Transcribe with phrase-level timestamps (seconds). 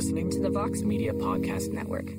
[0.00, 2.14] listening to the Vox Media Podcast Network.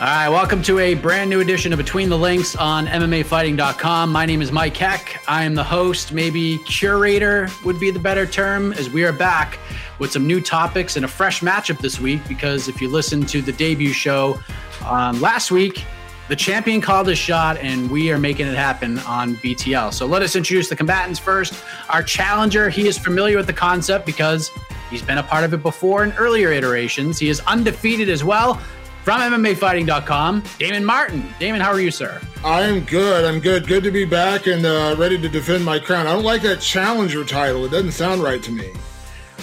[0.00, 4.10] All right, welcome to a brand new edition of Between the Links on MMAfighting.com.
[4.10, 5.22] My name is Mike Heck.
[5.28, 9.60] I am the host, maybe curator would be the better term, as we are back
[10.00, 12.26] with some new topics and a fresh matchup this week.
[12.26, 14.40] Because if you listen to the debut show
[14.84, 15.84] um, last week,
[16.26, 19.94] the champion called his shot, and we are making it happen on BTL.
[19.94, 21.54] So let us introduce the combatants first.
[21.90, 24.50] Our challenger, he is familiar with the concept because
[24.90, 27.18] he's been a part of it before in earlier iterations.
[27.18, 28.60] He is undefeated as well.
[29.04, 31.26] From MMAfighting.com, Damon Martin.
[31.38, 32.20] Damon, how are you, sir?
[32.44, 33.24] I am good.
[33.24, 33.66] I'm good.
[33.66, 36.06] Good to be back and uh, ready to defend my crown.
[36.06, 37.64] I don't like that challenger title.
[37.64, 38.70] It doesn't sound right to me.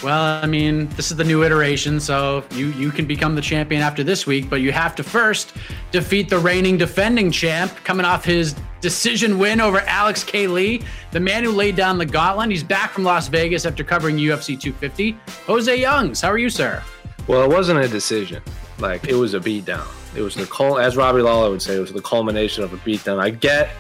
[0.04, 3.82] Well, I mean, this is the new iteration, so you you can become the champion
[3.82, 5.54] after this week, but you have to first
[5.92, 10.48] defeat the reigning defending champ, coming off his decision win over Alex K.
[10.48, 10.82] Lee,
[11.12, 12.52] the man who laid down the gauntlet.
[12.52, 15.18] He's back from Las Vegas after covering UFC 250.
[15.48, 16.84] Jose Youngs, how are you, sir?
[17.28, 18.44] Well, it wasn't a decision.
[18.80, 19.88] Like it was a beatdown.
[20.16, 22.78] It was the cul- as Robbie Lawler would say, it was the culmination of a
[22.78, 23.20] beatdown.
[23.20, 23.72] I get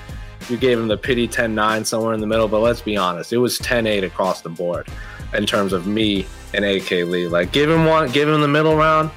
[0.50, 3.38] you gave him the pity 10-9 somewhere in the middle, but let's be honest, it
[3.38, 4.88] was 10-8 across the board
[5.37, 7.27] in terms of me and AK Lee.
[7.27, 9.11] Like give him one, give him the middle round,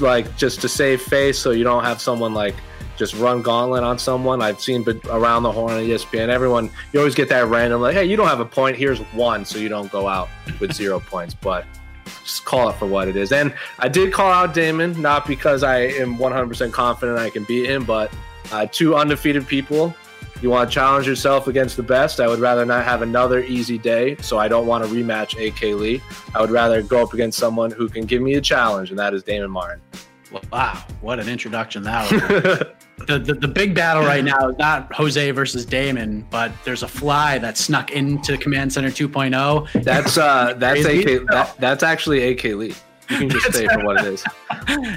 [0.00, 2.54] like just to save face, so you don't have someone like
[2.96, 4.42] just run gauntlet on someone.
[4.42, 6.28] I've seen around the horn on ESPN.
[6.28, 8.76] Everyone, you always get that random like, hey, you don't have a point.
[8.76, 10.28] Here's one, so you don't go out
[10.60, 11.34] with zero points.
[11.34, 11.66] But
[12.04, 13.32] just call it for what it is.
[13.32, 17.66] And I did call out Damon, not because I am 100% confident I can beat
[17.66, 18.12] him, but
[18.52, 19.94] uh, two undefeated people.
[20.42, 22.18] You want to challenge yourself against the best.
[22.18, 25.78] I would rather not have another easy day, so I don't want to rematch AK
[25.78, 26.02] Lee.
[26.34, 29.14] I would rather go up against someone who can give me a challenge, and that
[29.14, 29.80] is Damon Martin.
[30.52, 32.58] Wow, what an introduction that was.
[33.06, 36.88] the, the, the big battle right now is not Jose versus Damon, but there's a
[36.88, 39.84] fly that snuck into Command Center 2.0.
[39.84, 42.74] That's uh that's AK that, that's actually AK Lee.
[43.12, 44.24] You can just say for what it is.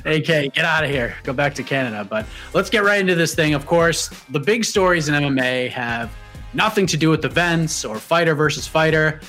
[0.06, 1.16] AK, get out of here.
[1.24, 2.06] Go back to Canada.
[2.10, 3.54] But let's get right into this thing.
[3.54, 6.12] Of course, the big stories in MMA have
[6.54, 9.20] nothing to do with events or fighter versus fighter.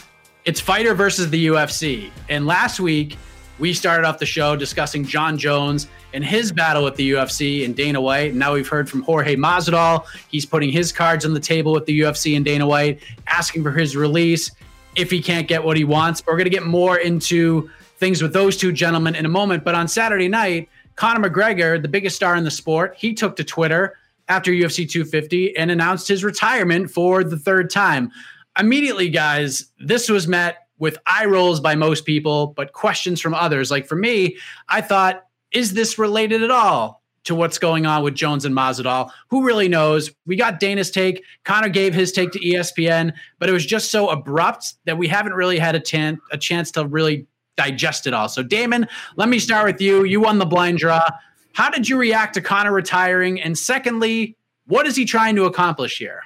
[0.45, 2.11] It's fighter versus the UFC.
[2.29, 3.19] And last week,
[3.59, 7.75] we started off the show discussing Jon Jones and his battle with the UFC and
[7.75, 8.31] Dana White.
[8.31, 10.05] And now we've heard from Jorge Masvidal.
[10.29, 13.73] He's putting his cards on the table with the UFC and Dana White, asking for
[13.73, 14.51] his release
[14.95, 16.23] if he can't get what he wants.
[16.27, 19.65] We're going to get more into things with those two gentlemen in a moment.
[19.65, 23.45] But on Saturday night, Conor McGregor, the biggest star in the sport, he took to
[23.45, 23.97] Twitter
[24.29, 28.11] after UFC 250 and announced his retirement for the third time.
[28.59, 33.71] Immediately, guys, this was met with eye rolls by most people, but questions from others.
[33.71, 34.37] Like for me,
[34.69, 39.11] I thought, is this related at all to what's going on with Jones and Masvidal?
[39.28, 40.11] Who really knows?
[40.27, 41.23] We got Dana's take.
[41.45, 45.34] Conor gave his take to ESPN, but it was just so abrupt that we haven't
[45.34, 48.28] really had a, tan- a chance to really digest it all.
[48.28, 48.87] So, Damon,
[49.17, 50.05] let me start with you.
[50.05, 51.06] You won the blind draw.
[51.53, 53.41] How did you react to Conor retiring?
[53.41, 54.37] And secondly,
[54.67, 56.22] what is he trying to accomplish here?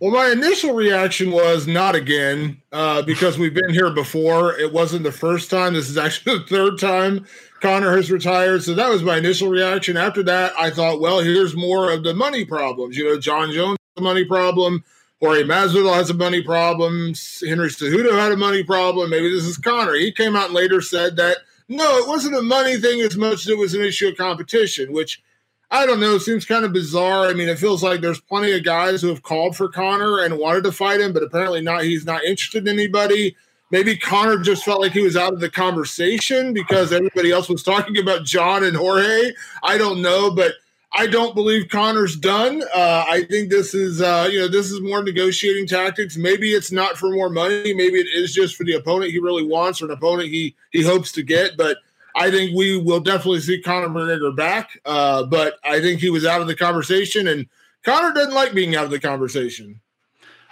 [0.00, 4.56] Well, my initial reaction was not again, uh, because we've been here before.
[4.56, 5.74] It wasn't the first time.
[5.74, 7.26] This is actually the third time
[7.60, 8.62] Conor has retired.
[8.62, 9.96] So that was my initial reaction.
[9.96, 12.96] After that, I thought, well, here's more of the money problems.
[12.96, 14.84] You know, Jon Jones a money problem.
[15.20, 17.14] Jorge Masvidal has a money problem.
[17.40, 19.10] Henry Cejudo had a money problem.
[19.10, 19.94] Maybe this is Conor.
[19.94, 21.38] He came out and later said that,
[21.68, 24.92] no, it wasn't a money thing as much as it was an issue of competition,
[24.92, 25.22] which–
[25.70, 26.16] I don't know.
[26.16, 27.26] Seems kind of bizarre.
[27.26, 30.38] I mean, it feels like there's plenty of guys who have called for Conor and
[30.38, 31.82] wanted to fight him, but apparently not.
[31.82, 33.36] He's not interested in anybody.
[33.70, 37.62] Maybe Conor just felt like he was out of the conversation because everybody else was
[37.62, 39.32] talking about Jon and Jorge.
[39.62, 40.52] I don't know, but
[40.92, 42.62] I don't believe Conor's done.
[42.74, 46.16] Uh, I think this is, uh, you know, this is more negotiating tactics.
[46.16, 47.74] Maybe it's not for more money.
[47.74, 50.82] Maybe it is just for the opponent he really wants or an opponent he he
[50.82, 51.56] hopes to get.
[51.56, 51.76] But
[52.16, 54.80] I think we will definitely see Conor McGregor back.
[54.84, 57.46] Uh, but I think he was out of the conversation, and
[57.84, 59.80] Conor doesn't like being out of the conversation.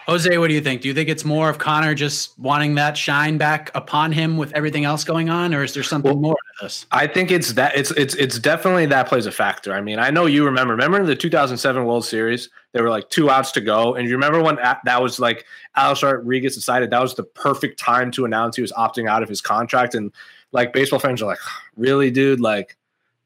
[0.07, 0.83] Jose, what do you think?
[0.83, 4.53] Do you think it's more of Conor just wanting that shine back upon him with
[4.53, 6.87] everything else going on, or is there something well, more to this?
[6.93, 9.75] I think it's that it's it's it's definitely that plays a factor.
[9.75, 10.75] I mean, I know you remember.
[10.75, 12.51] Remember the 2007 World Series?
[12.71, 15.45] There were like two outs to go, and you remember when that was like
[15.75, 19.29] Alex Rodriguez decided that was the perfect time to announce he was opting out of
[19.29, 20.13] his contract, and
[20.53, 21.41] like baseball fans are like,
[21.77, 22.77] really, dude, like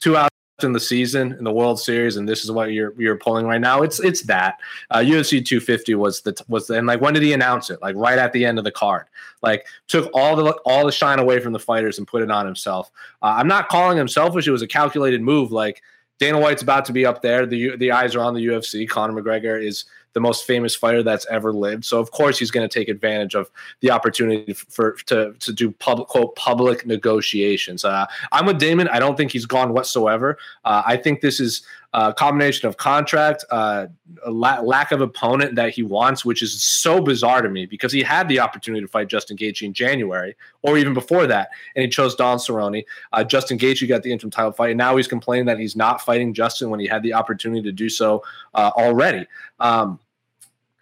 [0.00, 0.34] two outs
[0.64, 3.60] in the season in the World Series, and this is what you're you're pulling right
[3.60, 3.82] now.
[3.82, 4.58] It's it's that
[4.90, 7.80] uh, UFC 250 was the was the, and like when did he announce it?
[7.82, 9.06] Like right at the end of the card.
[9.42, 12.46] Like took all the all the shine away from the fighters and put it on
[12.46, 12.90] himself.
[13.22, 14.46] Uh, I'm not calling him selfish.
[14.46, 15.52] It was a calculated move.
[15.52, 15.82] Like
[16.18, 17.46] Dana White's about to be up there.
[17.46, 18.88] The the eyes are on the UFC.
[18.88, 21.84] Conor McGregor is the most famous fighter that's ever lived.
[21.84, 25.70] So of course he's going to take advantage of the opportunity for to to do
[25.70, 27.84] public quote public negotiations.
[27.84, 28.88] Uh, I'm with Damon.
[28.88, 30.38] I don't think he's gone whatsoever.
[30.64, 31.62] Uh, I think this is
[31.92, 33.86] a combination of contract, uh,
[34.28, 38.02] la- lack of opponent that he wants, which is so bizarre to me because he
[38.02, 41.88] had the opportunity to fight Justin Gaethje in January or even before that, and he
[41.88, 42.84] chose Don Cerrone.
[43.12, 46.00] Uh, Justin Gaethje got the interim title fight, and now he's complaining that he's not
[46.00, 48.22] fighting Justin when he had the opportunity to do so
[48.54, 49.26] uh, already.
[49.58, 49.98] Um,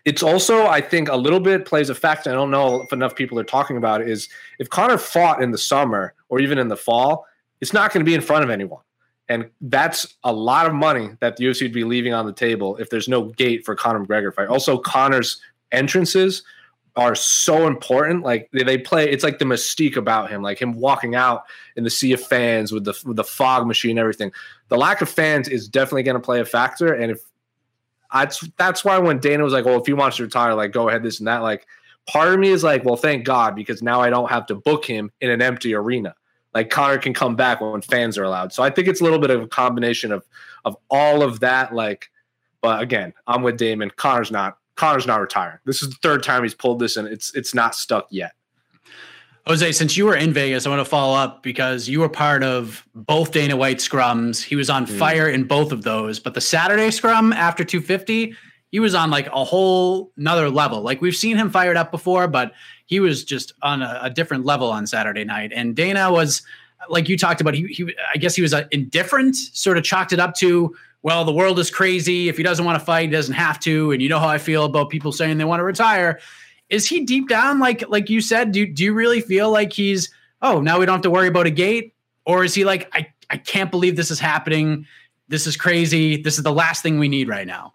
[0.05, 2.31] it's also, I think, a little bit plays a factor.
[2.31, 4.09] I don't know if enough people are talking about it.
[4.09, 4.29] Is
[4.59, 7.27] if Conor fought in the summer or even in the fall,
[7.61, 8.81] it's not going to be in front of anyone.
[9.29, 12.77] And that's a lot of money that the UFC would be leaving on the table
[12.77, 14.49] if there's no gate for Conor McGregor fight.
[14.49, 15.41] Also, Conor's
[15.71, 16.43] entrances
[16.97, 18.25] are so important.
[18.25, 21.45] Like they play, it's like the mystique about him, like him walking out
[21.77, 24.33] in the sea of fans with the with the fog machine, everything.
[24.69, 26.95] The lack of fans is definitely going to play a factor.
[26.95, 27.21] And if
[28.13, 30.89] that's that's why when Dana was like, "Well, if he wants to retire, like go
[30.89, 31.67] ahead, this and that," like
[32.07, 34.85] part of me is like, "Well, thank God," because now I don't have to book
[34.85, 36.15] him in an empty arena.
[36.55, 38.53] Like Conor can come back when fans are allowed.
[38.53, 40.27] So I think it's a little bit of a combination of
[40.65, 41.75] of all of that.
[41.75, 42.11] Like,
[42.61, 43.91] but again, I'm with Damon.
[43.91, 45.59] Conor's not Conor's not retiring.
[45.65, 48.33] This is the third time he's pulled this, and it's it's not stuck yet.
[49.49, 52.45] Jose, since you were in Vegas, I want to follow up because you were part
[52.45, 54.43] of both Dana White scrums.
[54.43, 54.99] He was on mm.
[54.99, 58.35] fire in both of those, but the Saturday scrum after 250,
[58.71, 60.83] he was on like a whole another level.
[60.83, 62.53] Like we've seen him fired up before, but
[62.87, 65.53] he was just on a, a different level on Saturday night.
[65.55, 66.43] And Dana was,
[66.89, 70.13] like you talked about, he, he I guess he was uh, indifferent, sort of chalked
[70.13, 72.29] it up to, well, the world is crazy.
[72.29, 73.93] If he doesn't want to fight, he doesn't have to.
[73.93, 76.19] And you know how I feel about people saying they want to retire
[76.69, 78.53] is he deep down like like you said?
[78.53, 80.13] Do do you really feel like he's
[80.43, 81.95] oh now we don't have to worry about a gate,
[82.25, 84.87] or is he like I I can't believe this is happening.
[85.29, 86.21] This is crazy.
[86.21, 87.73] This is the last thing we need right now.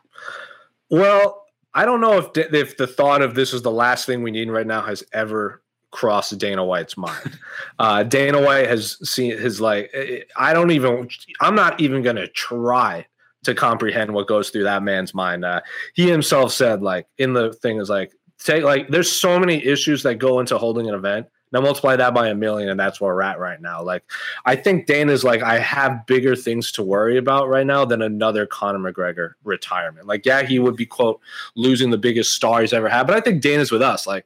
[0.93, 4.29] Well, I don't know if if the thought of this is the last thing we
[4.29, 7.39] need right now has ever crossed Dana White's mind.
[7.79, 9.91] uh, Dana White has seen his like
[10.35, 11.09] I don't even
[11.41, 13.07] I'm not even going to try
[13.41, 15.43] to comprehend what goes through that man's mind.
[15.43, 15.61] Uh,
[15.95, 20.03] he himself said like in the thing is like take like there's so many issues
[20.03, 21.25] that go into holding an event.
[21.53, 23.83] Now multiply that by a million, and that's where we're at right now.
[23.83, 24.03] Like,
[24.45, 28.47] I think Dana's like, I have bigger things to worry about right now than another
[28.47, 30.07] Conor McGregor retirement.
[30.07, 31.21] Like, yeah, he would be quote
[31.55, 34.07] losing the biggest star he's ever had, but I think Dana's with us.
[34.07, 34.25] Like,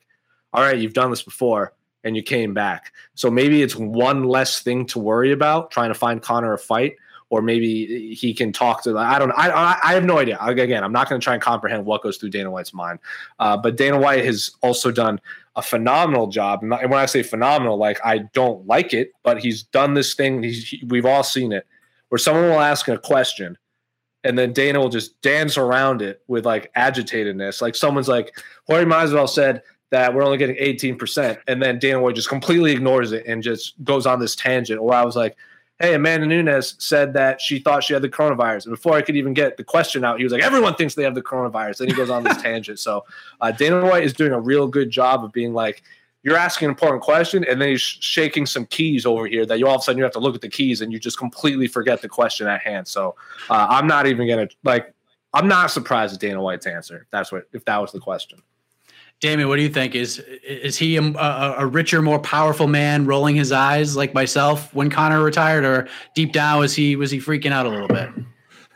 [0.53, 4.61] all right, you've done this before and you came back, so maybe it's one less
[4.61, 6.95] thing to worry about trying to find Conor a fight
[7.30, 8.97] or maybe he can talk to.
[8.97, 9.31] I don't.
[9.31, 10.37] I I have no idea.
[10.40, 12.99] Again, I'm not going to try and comprehend what goes through Dana White's mind.
[13.40, 15.19] Uh, but Dana White has also done
[15.57, 16.61] a phenomenal job.
[16.61, 20.44] And when I say phenomenal, like I don't like it, but he's done this thing.
[20.44, 21.66] He's, he, we've all seen it,
[22.09, 23.57] where someone will ask a question,
[24.23, 27.61] and then Dana will just dance around it with like agitatedness.
[27.61, 28.37] Like someone's like,
[28.68, 33.11] Jorge Masvidal said that we're only getting 18%, and then Dana White just completely ignores
[33.11, 34.80] it and just goes on this tangent.
[34.80, 35.35] Or I was like
[35.80, 38.66] hey, Amanda Nunes said that she thought she had the coronavirus.
[38.66, 41.04] And before I could even get the question out, he was like, everyone thinks they
[41.04, 41.78] have the coronavirus.
[41.78, 42.80] Then he goes on this tangent.
[42.80, 43.06] So
[43.42, 45.84] uh, Dana White is doing a real good job of being like,
[46.24, 49.68] you're asking an important question, and then he's shaking some keys over here that you
[49.68, 51.68] all of a sudden you have to look at the keys and you just completely
[51.68, 52.86] forget the question at hand.
[52.86, 53.16] So
[53.50, 54.94] uh, I'm not even gonna like.
[55.34, 57.07] I'm not surprised at Dana White's answer.
[57.12, 58.42] That's what if that was the question.
[59.19, 59.95] Damien, what do you think?
[59.95, 64.92] Is is he a, a, richer, more powerful man, rolling his eyes like myself when
[64.92, 68.09] Conor retired, or deep down was he was he freaking out a little bit?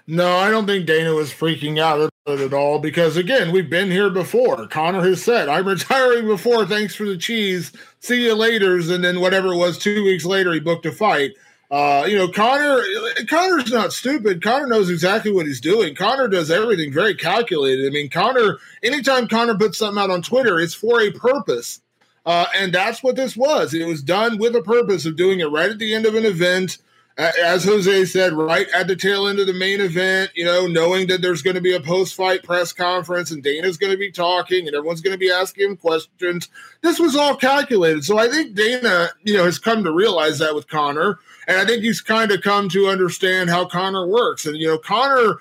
[0.08, 4.10] No, I don't think Dana was freaking out at all because again, we've been here
[4.10, 4.68] before.
[4.68, 6.66] Conor has said, "I'm retiring before.
[6.66, 7.72] Thanks for the cheese.
[8.00, 11.34] See you later." And then whatever it was, two weeks later, he booked a fight.
[11.72, 12.84] Uh, you know, Conor.
[13.30, 14.44] Conor's not stupid.
[14.44, 15.96] Conor knows exactly what he's doing.
[15.96, 17.88] Conor does everything very calculated.
[17.88, 18.60] I mean, Conor.
[18.84, 21.82] anytime Conor puts something out on Twitter, it's for a purpose.
[22.26, 23.74] Uh, and that's what this was.
[23.74, 26.26] It was done with a purpose of doing it right at the end of an
[26.26, 26.78] event
[27.18, 31.08] as Jose said, right at the tail end of the main event, you know, knowing
[31.08, 34.12] that there's going to be a post fight press conference and Dana's going to be
[34.12, 36.50] talking and everyone's going to be asking him questions.
[36.82, 38.04] This was all calculated.
[38.04, 41.20] So I think Dana, you know, has come to realize that with Conor.
[41.52, 44.46] And I think he's kind of come to understand how Conor works.
[44.46, 45.40] And, you know, Conor.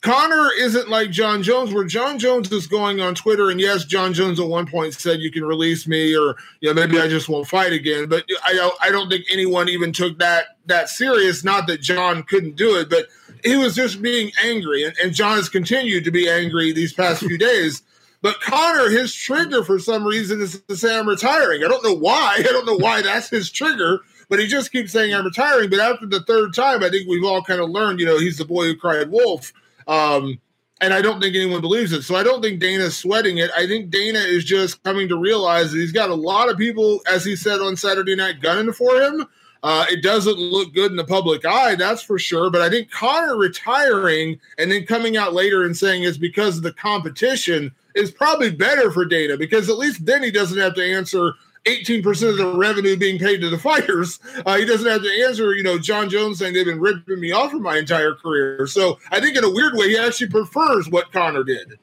[0.00, 4.12] Conor isn't like Jon Jones, where Jon Jones is going on Twitter, and yes, Jon
[4.12, 7.28] Jones at one point said you can release me, or you know maybe I just
[7.28, 8.08] won't fight again.
[8.08, 11.44] But I don't, I don't think anyone even took that that serious.
[11.44, 13.06] Not that Jon couldn't do it, but
[13.44, 17.20] he was just being angry, and, and Jon has continued to be angry these past
[17.20, 17.84] few days.
[18.22, 21.62] But Conor, his trigger for some reason is to say I'm retiring.
[21.62, 22.34] I don't know why.
[22.40, 24.00] I don't know why that's his trigger
[24.32, 25.68] but he just keeps saying I'm retiring.
[25.68, 28.38] But after the third time, I think we've all kind of learned, you know, he's
[28.38, 29.52] the boy who cried wolf.
[29.86, 30.40] Um,
[30.80, 32.00] and I don't think anyone believes it.
[32.00, 33.50] So I don't think Dana's sweating it.
[33.54, 37.02] I think Dana is just coming to realize that he's got a lot of people,
[37.06, 39.26] as he said on Saturday night, gunning for him.
[39.62, 42.48] Uh, it doesn't look good in the public eye, that's for sure.
[42.48, 46.62] But I think Conor retiring and then coming out later and saying it's because of
[46.62, 50.82] the competition is probably better for Dana because at least then he doesn't have to
[50.82, 51.34] answer
[51.64, 54.18] 18% of the revenue being paid to the fighters.
[54.44, 57.30] Uh, he doesn't have to answer, you know, Jon Jones saying they've been ripping me
[57.30, 58.66] off for my entire career.
[58.66, 61.78] So I think in a weird way, he actually prefers what Conor did.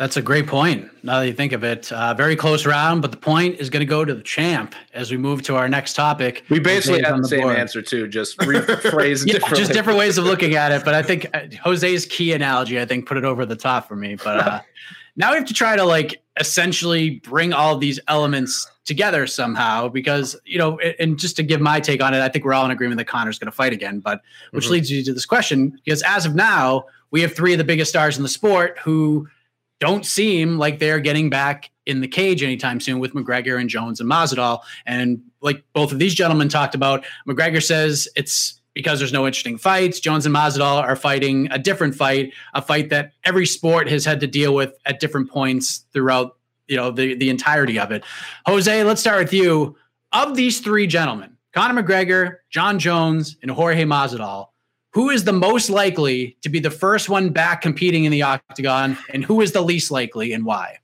[0.00, 0.88] That's a great point.
[1.04, 3.80] Now that you think of it, uh, very close round, but the point is going
[3.80, 6.42] to go to the champ as we move to our next topic.
[6.48, 7.58] We basically have the, the same board.
[7.58, 9.58] answer too, just rephrased yeah, differently.
[9.58, 10.86] Just different ways of looking at it.
[10.86, 13.94] But I think uh, Jose's key analogy, I think, put it over the top for
[13.94, 14.14] me.
[14.14, 14.60] But uh,
[15.16, 20.34] now we have to try to like essentially bring all these elements together somehow because
[20.44, 22.70] you know and just to give my take on it i think we're all in
[22.70, 24.72] agreement that conor's going to fight again but which mm-hmm.
[24.72, 27.90] leads you to this question because as of now we have three of the biggest
[27.90, 29.28] stars in the sport who
[29.80, 34.00] don't seem like they're getting back in the cage anytime soon with mcgregor and jones
[34.00, 39.12] and masvidal and like both of these gentlemen talked about mcgregor says it's because there's
[39.12, 40.00] no interesting fights.
[40.00, 44.20] Jones and Masvidal are fighting a different fight, a fight that every sport has had
[44.20, 46.36] to deal with at different points throughout
[46.68, 48.04] you know the the entirety of it.
[48.46, 49.76] Jose, let's start with you.
[50.12, 54.48] Of these three gentlemen, Conor McGregor, Jon Jones, and Jorge Masvidal,
[54.92, 58.96] who is the most likely to be the first one back competing in the octagon,
[59.12, 60.78] and who is the least likely, and why?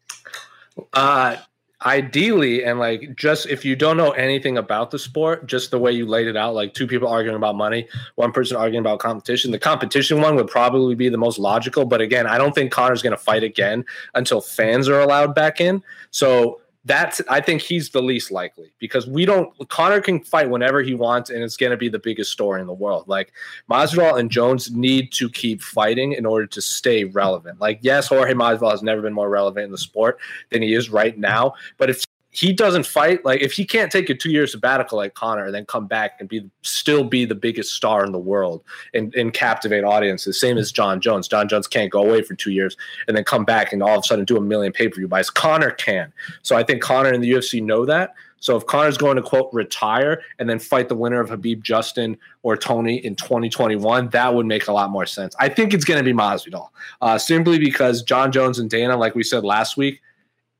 [0.92, 1.36] Uh,
[1.84, 5.92] ideally and like just if you don't know anything about the sport just the way
[5.92, 9.50] you laid it out like two people arguing about money one person arguing about competition
[9.50, 13.02] the competition one would probably be the most logical but again i don't think conor's
[13.02, 15.82] going to fight again until fans are allowed back in.
[16.10, 20.82] So that's I think he's the least likely because we don't Conor can fight whenever
[20.82, 23.08] he wants and it's going to be the biggest story in the world.
[23.08, 23.32] Like
[23.68, 27.60] Masvidal and Jones need to keep fighting in order to stay relevant.
[27.60, 30.18] Like yes, Jorge Masvidal has never been more relevant in the sport
[30.50, 32.05] than he is right now, but if
[32.36, 35.54] he doesn't fight, like if he can't take a two year sabbatical like Conor and
[35.54, 38.62] then come back and be still be the biggest star in the world
[38.92, 41.28] and, and captivate audiences, same as Jon Jones.
[41.28, 42.76] Jon Jones can't go away for two years
[43.08, 45.08] and then come back and all of a sudden do a million pay per view
[45.08, 45.30] buys.
[45.30, 46.12] Conor can.
[46.42, 48.14] So I think Conor and the UFC know that.
[48.38, 52.18] So if Conor's going to quote retire and then fight the winner of Khabib Justin
[52.42, 55.34] or Tony in 2021, that would make a lot more sense.
[55.40, 56.68] I think it's going to be Masvidal,
[57.00, 60.02] uh, simply because Jon Jones and Dana, like we said last week,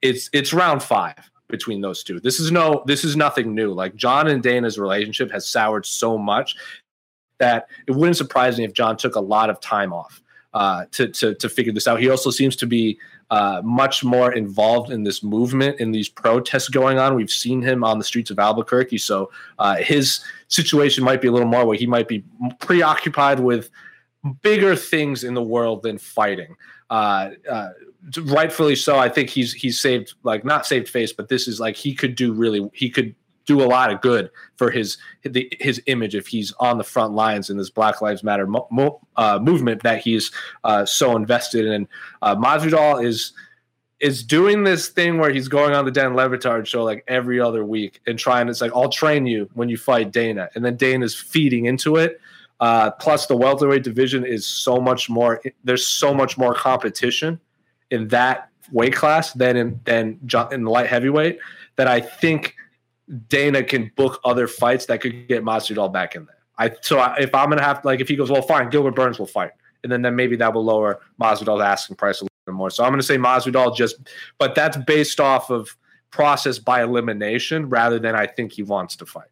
[0.01, 1.17] it's it's round five
[1.49, 2.21] between those two.
[2.21, 3.73] This is no this is nothing new.
[3.73, 6.57] Like Jon and Dana's relationship has soured so much
[7.39, 10.23] that it wouldn't surprise me if Jon took a lot of time off
[10.55, 12.01] uh, to, to to figure this out.
[12.01, 12.99] He also seems to be
[13.31, 17.15] uh, much more involved in this movement, in these protests going on.
[17.15, 21.33] We've seen him on the streets of Albuquerque, so uh, his situation might be a
[21.33, 22.25] little more where he might be
[22.61, 23.71] preoccupied with
[24.43, 26.57] bigger things in the world than fighting.
[26.89, 27.71] Uh, uh,
[28.25, 28.99] rightfully so.
[28.99, 32.15] I think he's he's saved like not saved face, but this is like he could
[32.15, 33.15] do really he could
[33.47, 37.49] do a lot of good for his his image if he's on the front lines
[37.49, 40.33] in this Black Lives Matter mo- mo- uh, movement that he's
[40.65, 41.89] uh, so invested in.
[42.23, 43.33] Uh, Masvidal is
[43.99, 47.41] is doing this thing where he's going on the Dan Le Batard show like every
[47.41, 48.49] other week and trying.
[48.49, 52.21] It's like I'll train you when you fight Dana, and then Dana's feeding into it.
[52.59, 55.41] Uh, plus, the welterweight division is so much more.
[55.65, 57.41] There's so much more competition
[57.91, 60.21] in that weight class than in than
[60.53, 61.39] in light heavyweight
[61.77, 62.55] that I think
[63.29, 66.37] Dana can book other fights that could get Masvidal back in there.
[66.59, 69.19] I so I, if I'm gonna have like if he goes well fine Gilbert Burns
[69.19, 69.53] will fight
[69.83, 72.71] and then then maybe that will lower Masvidal's asking price a little bit more.
[72.71, 73.97] So I'm gonna say Masvidal just
[74.39, 75.77] but that's based off of
[76.11, 79.29] process by elimination rather than I think he wants to fight.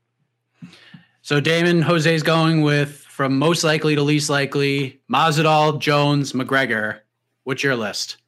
[1.23, 7.01] So Damon Jose's going with from most likely to least likely Masvidal, Jones, McGregor.
[7.45, 8.19] What's your list?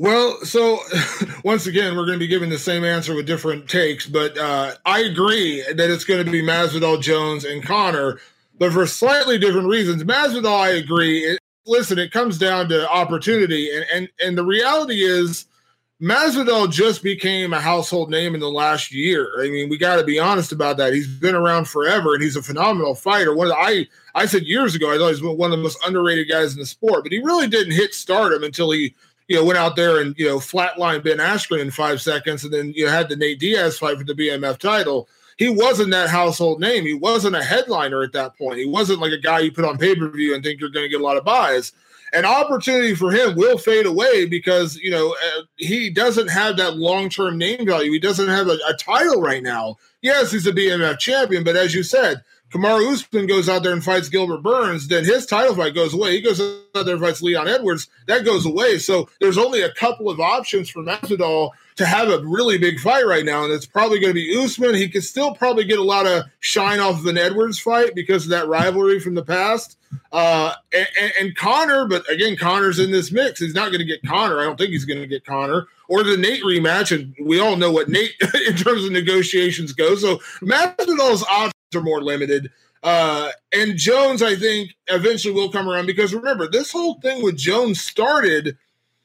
[0.00, 0.78] Well, so
[1.44, 4.76] once again, we're going to be giving the same answer with different takes, but uh,
[4.86, 8.18] I agree that it's going to be Masvidal, Jones, and Conor,
[8.58, 10.02] but for slightly different reasons.
[10.02, 11.18] Masvidal, I agree.
[11.18, 15.44] It, listen, it comes down to opportunity, and and and the reality is.
[16.02, 19.28] Masvidal just became a household name in the last year.
[19.38, 20.94] I mean, we got to be honest about that.
[20.94, 23.36] He's been around forever, and he's a phenomenal fighter.
[23.36, 25.76] One the, I I said years ago, I thought he was one of the most
[25.86, 28.94] underrated guys in the sport, but he really didn't hit stardom until he
[29.30, 32.52] you know, went out there and, you know, flatlined Ben Askren in five seconds and
[32.52, 35.08] then you know, had the Nate Diaz fight for the BMF title.
[35.36, 36.84] He wasn't that household name.
[36.84, 38.58] He wasn't a headliner at that point.
[38.58, 40.84] He wasn't like a guy you put on pay per view and think you're going
[40.84, 41.70] to get a lot of buys.
[42.12, 46.76] An opportunity for him will fade away because, you know, uh, he doesn't have that
[46.76, 47.92] long term name value.
[47.92, 49.76] He doesn't have a, a title right now.
[50.02, 53.84] Yes, he's a BMF champion, but as you said, Kamaru Usman goes out there and
[53.84, 56.12] fights Gilbert Burns, then his title fight goes away.
[56.12, 58.78] He goes out there and fights Leon Edwards, that goes away.
[58.78, 63.06] So there's only a couple of options for Masvidal to have a really big fight
[63.06, 64.74] right now, and it's probably going to be Usman.
[64.74, 68.24] He could still probably get a lot of shine off of an Edwards fight because
[68.24, 69.78] of that rivalry from the past.
[70.12, 73.40] Uh, and, and, Conor, but again, Conor's in this mix.
[73.40, 74.40] He's not going to get Conor.
[74.40, 77.56] I don't think he's going to get Conor or the Nate rematch, and we all
[77.56, 78.14] know what Nate
[78.46, 80.00] in terms of negotiations goes.
[80.02, 82.50] So Masvidal's options are more limited.
[82.82, 87.36] Uh, and Jones, I think, eventually will come around because remember, this whole thing with
[87.36, 88.56] Jones started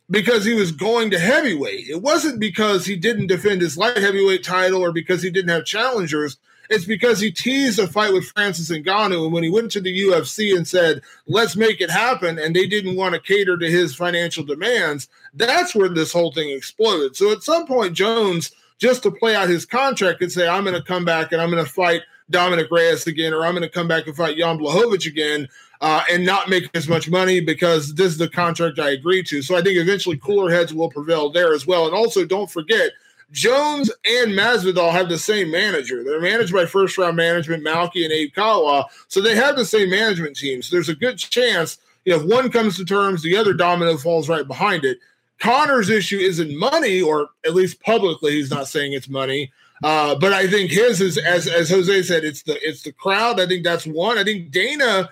[0.10, 1.90] because he was going to heavyweight.
[1.90, 5.66] It wasn't because he didn't defend his light heavyweight title or because he didn't have
[5.66, 6.38] challengers.
[6.70, 9.96] It's because he teased a fight with Francis Ngannou, and when he went to the
[10.02, 13.94] UFC and said, "Let's make it happen," and they didn't want to cater to his
[13.94, 17.16] financial demands, that's where this whole thing exploded.
[17.16, 20.76] So at some point, Jones, just to play out his contract, could say, "I'm going
[20.76, 23.70] to come back and I'm going to fight Dominick Reyes again, or I'm going to
[23.70, 25.48] come back and fight Jan Blachowicz again
[25.82, 29.42] uh, and not make as much money because this is the contract I agreed to.
[29.42, 31.86] So I think eventually cooler heads will prevail there as well.
[31.86, 32.92] And also, don't forget,
[33.32, 36.04] Jones and Masvidal have the same manager.
[36.04, 38.86] They're managed by first round management, Malki and Abe Kawa.
[39.08, 40.62] So they have the same management team.
[40.62, 44.48] So there's a good chance if one comes to terms, the other domino falls right
[44.48, 45.00] behind it.
[45.40, 49.52] Conor's issue isn't money, or at least publicly, he's not saying it's money.
[49.86, 53.40] Uh, but I think his is as as Jose said, it's the it's the crowd.
[53.40, 54.18] I think that's one.
[54.18, 55.08] I think Dana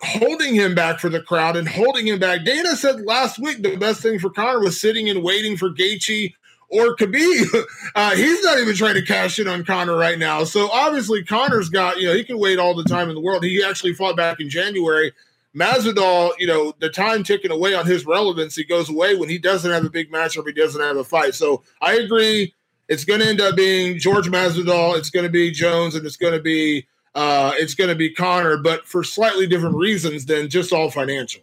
[0.00, 2.42] holding him back for the crowd and holding him back.
[2.42, 6.32] Dana said last week the best thing for Conor was sitting and waiting for Gaethje
[6.70, 7.64] or Khabib.
[7.94, 10.44] Uh, he's not even trying to cash in on Conor right now.
[10.44, 13.44] So obviously Conor's got you know he can wait all the time in the world.
[13.44, 15.12] He actually fought back in January.
[15.54, 19.70] Masvidal, you know, the time ticking away on his relevancy goes away when he doesn't
[19.70, 21.34] have a big match or he doesn't have a fight.
[21.34, 22.54] So I agree
[22.88, 24.96] it's going to end up being George Masvidal.
[24.98, 28.10] It's going to be Jones, and it's going to be uh, it's going to be
[28.10, 31.42] Conor, but for slightly different reasons than just all financial.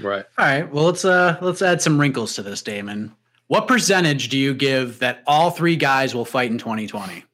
[0.00, 0.24] Right.
[0.38, 0.70] All right.
[0.70, 3.14] Well, let's uh let's add some wrinkles to this, Damon.
[3.48, 7.24] What percentage do you give that all three guys will fight in 2020?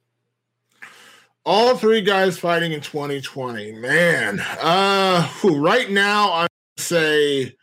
[1.44, 3.72] All three guys fighting in 2020.
[3.72, 7.56] Man, uh, right now I say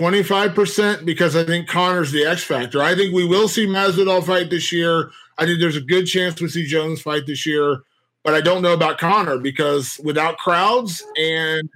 [0.00, 2.82] 25% because I think Conor's the X factor.
[2.82, 5.10] I think we will see Masvidal fight this year.
[5.36, 7.82] I think there's a good chance we see Jones fight this year,
[8.24, 11.68] but I don't know about Conor because without crowds and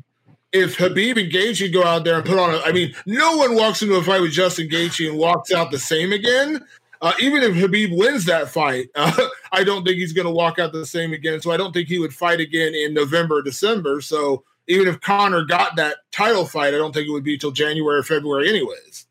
[0.52, 3.56] if Khabib and Gaethje go out there and put on a, I mean, no one
[3.56, 6.64] walks into a fight with Justin Gaethje and walks out the same again.
[7.02, 10.58] Uh, even if Khabib wins that fight, uh, I don't think he's going to walk
[10.58, 11.42] out the same again.
[11.42, 14.00] So I don't think he would fight again in November, December.
[14.00, 17.50] So even if Conor got that title fight, I don't think it would be till
[17.50, 19.06] January or February, anyways.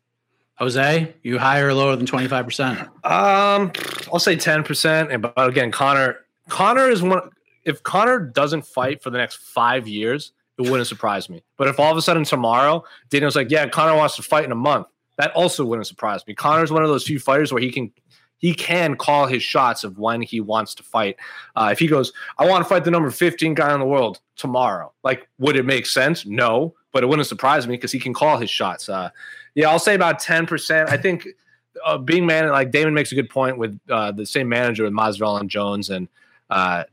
[0.56, 2.78] Jose, you higher or lower than twenty five percent?
[3.02, 3.72] Um,
[4.12, 5.10] I'll say ten percent.
[5.10, 7.30] And but again, Conor, Conor is one.
[7.64, 11.42] If Conor doesn't fight for the next five years, it wouldn't surprise me.
[11.56, 14.52] But if all of a sudden tomorrow Daniel's like, yeah, Conor wants to fight in
[14.52, 14.86] a month,
[15.16, 16.34] that also wouldn't surprise me.
[16.34, 17.90] Conor's one of those few fighters where he can
[18.38, 21.16] he can call his shots of when he wants to fight.
[21.56, 24.20] Uh, if he goes, I want to fight the number 15 guy in the world
[24.36, 26.26] tomorrow, like, would it make sense?
[26.26, 28.88] No, but it wouldn't surprise me because he can call his shots.
[28.88, 29.10] Uh,
[29.54, 30.88] yeah, I'll say about 10%.
[30.88, 31.28] I think
[31.84, 34.92] uh, being man, like Damon makes a good point with uh, the same manager with
[34.92, 35.90] Masvidal and Jones.
[35.90, 36.08] And
[36.50, 36.84] uh,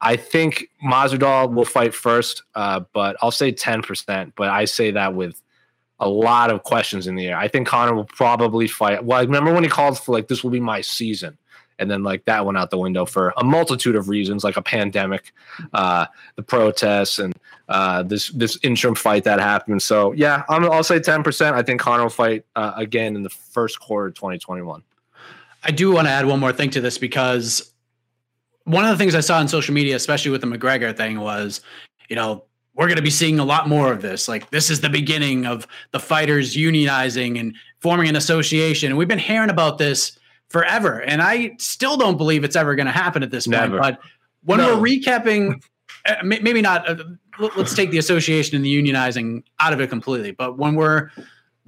[0.00, 4.32] I think Masvidal will fight first, uh, but I'll say 10%.
[4.36, 5.40] But I say that with
[6.04, 7.38] a lot of questions in the air.
[7.38, 9.04] I think Conor will probably fight.
[9.04, 11.38] Well, I remember when he called for like this will be my season,
[11.78, 14.62] and then like that went out the window for a multitude of reasons, like a
[14.62, 15.32] pandemic,
[15.72, 17.34] uh, the protests, and
[17.68, 19.82] uh, this this interim fight that happened.
[19.82, 21.56] So yeah, i will say ten percent.
[21.56, 24.82] I think Conor will fight uh, again in the first quarter of 2021.
[25.62, 27.72] I do want to add one more thing to this because
[28.64, 31.62] one of the things I saw on social media, especially with the McGregor thing, was,
[32.08, 32.44] you know,
[32.76, 34.26] we're going to be seeing a lot more of this.
[34.28, 38.88] Like this is the beginning of the fighters unionizing and forming an association.
[38.90, 41.00] And we've been hearing about this forever.
[41.02, 43.78] And I still don't believe it's ever going to happen at this Never.
[43.78, 43.96] point.
[43.96, 44.00] But
[44.44, 44.78] when No.
[44.78, 45.62] we're recapping,
[46.06, 46.96] uh, maybe not, uh,
[47.56, 50.32] let's take the association and the unionizing out of it completely.
[50.32, 51.10] But when we're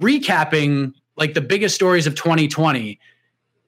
[0.01, 2.99] recapping like the biggest stories of 2020,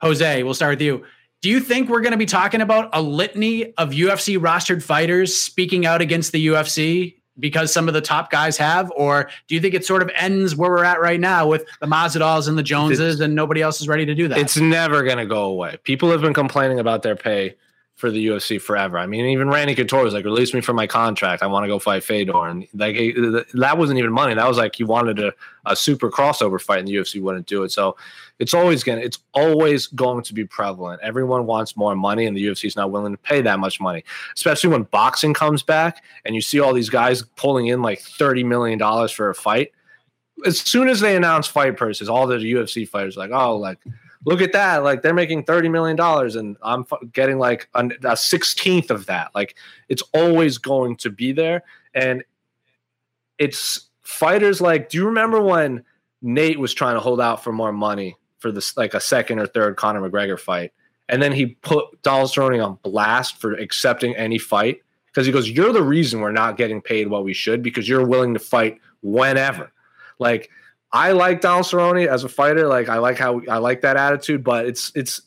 [0.01, 1.03] Jose, we'll start with you.
[1.41, 5.35] Do you think we're going to be talking about a litany of UFC rostered fighters
[5.35, 8.91] speaking out against the UFC because some of the top guys have?
[8.95, 11.87] Or do you think it sort of ends where we're at right now with the
[11.87, 14.37] Masvidals and the Joneses and nobody else is ready to do that?
[14.37, 15.77] It's never going to go away.
[15.83, 17.55] People have been complaining about their pay
[17.99, 18.97] for the UFC forever.
[18.97, 21.43] I mean, even Randy Couture was like, "Release me from my contract.
[21.43, 24.33] I want to go fight Fedor." And like that wasn't even money.
[24.35, 25.33] That was like he wanted a,
[25.65, 27.73] a super crossover fight, and the UFC wouldn't do it.
[27.73, 27.97] So
[28.39, 31.01] it's always gonna it's always going to be prevalent.
[31.03, 34.03] Everyone wants more money, and the UFC is not willing to pay that much money,
[34.35, 38.43] especially when boxing comes back and you see all these guys pulling in like thirty
[38.43, 39.71] million dollars for a fight.
[40.45, 43.79] As soon as they announce fight purses, all the UFC fighters are like, oh, like
[44.25, 48.89] look at that like they're making 30 million dollars and i'm getting like a 16th
[48.89, 49.55] of that like
[49.87, 52.23] it's always going to be there and
[53.37, 55.83] it's fighters like do you remember when
[56.21, 59.47] nate was trying to hold out for more money for this like a second or
[59.47, 60.73] third conor mcgregor fight
[61.07, 65.49] and then he put donald cerrone on blast for accepting any fight because he goes
[65.49, 68.79] you're the reason we're not getting paid what we should because you're willing to fight
[69.01, 69.71] whenever
[70.19, 70.49] like
[70.91, 72.67] I like Donald Cerrone as a fighter.
[72.67, 75.21] Like I like how I like that attitude, but it's it's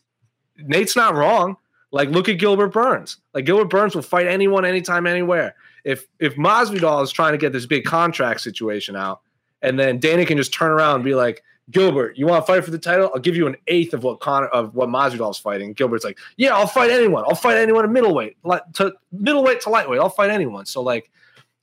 [0.58, 1.56] Nate's not wrong.
[1.90, 3.18] Like look at Gilbert Burns.
[3.34, 5.54] Like Gilbert Burns will fight anyone, anytime, anywhere.
[5.84, 9.20] If if Masvidal is trying to get this big contract situation out,
[9.60, 12.64] and then Dana can just turn around and be like, Gilbert, you want to fight
[12.64, 13.10] for the title?
[13.14, 15.72] I'll give you an eighth of what Conor of what Masvidal's fighting.
[15.72, 17.24] Gilbert's like, yeah, I'll fight anyone.
[17.26, 18.36] I'll fight anyone at middleweight,
[18.74, 20.00] to middleweight to lightweight.
[20.00, 20.66] I'll fight anyone.
[20.66, 21.10] So like,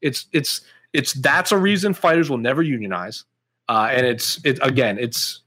[0.01, 0.61] it's it's
[0.93, 3.25] it's that's a reason fighters will never unionize.
[3.67, 5.41] Uh, and it's it again, it's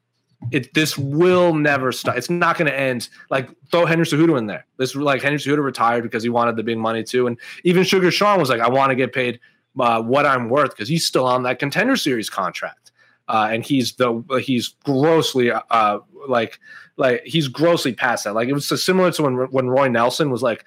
[0.51, 2.17] it this will never stop.
[2.17, 3.09] It's not going to end.
[3.31, 4.67] Like throw Henry Cejudo in there.
[4.77, 8.11] This like Henry Cejudo retired because he wanted the big money too, and even Sugar
[8.11, 9.41] Sean was like, I want to get paid
[9.79, 12.82] uh, what I'm worth because he's still on that contender series contract,
[13.33, 16.61] uh, and he's the he's grossly uh, like
[16.97, 18.35] like he's grossly past that.
[18.35, 20.65] Like it was so similar to when when Roy Nelson was like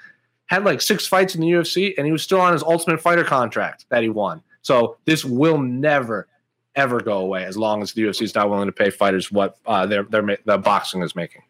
[0.48, 3.24] had like six fights in the UFC and he was still on his Ultimate Fighter
[3.24, 4.42] contract that he won.
[4.64, 6.28] So this will never
[6.76, 9.58] ever go away as long as the UFC is not willing to pay fighters what
[9.68, 11.44] uh, their their the boxing is making.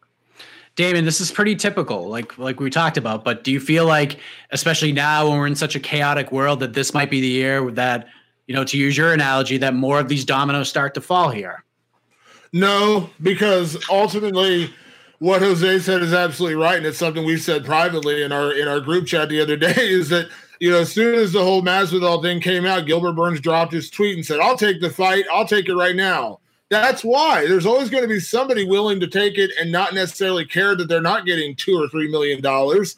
[0.76, 3.24] Damon, this is pretty typical, like like we talked about.
[3.24, 4.18] But do you feel like,
[4.50, 7.70] especially now when we're in such a chaotic world, that this might be the year
[7.70, 8.08] that,
[8.46, 11.64] you know, to use your analogy, that more of these dominoes start to fall here?
[12.52, 14.72] No, because ultimately,
[15.18, 18.68] what Jose said is absolutely right, and it's something we said privately in our in
[18.68, 19.74] our group chat the other day.
[19.76, 20.28] Is that
[20.60, 23.90] you know as soon as the whole Masvidal thing came out, Gilbert Burns dropped his
[23.90, 25.24] tweet and said, "I'll take the fight.
[25.32, 29.06] I'll take it right now." That's why there's always going to be somebody willing to
[29.06, 32.96] take it and not necessarily care that they're not getting two or three million dollars.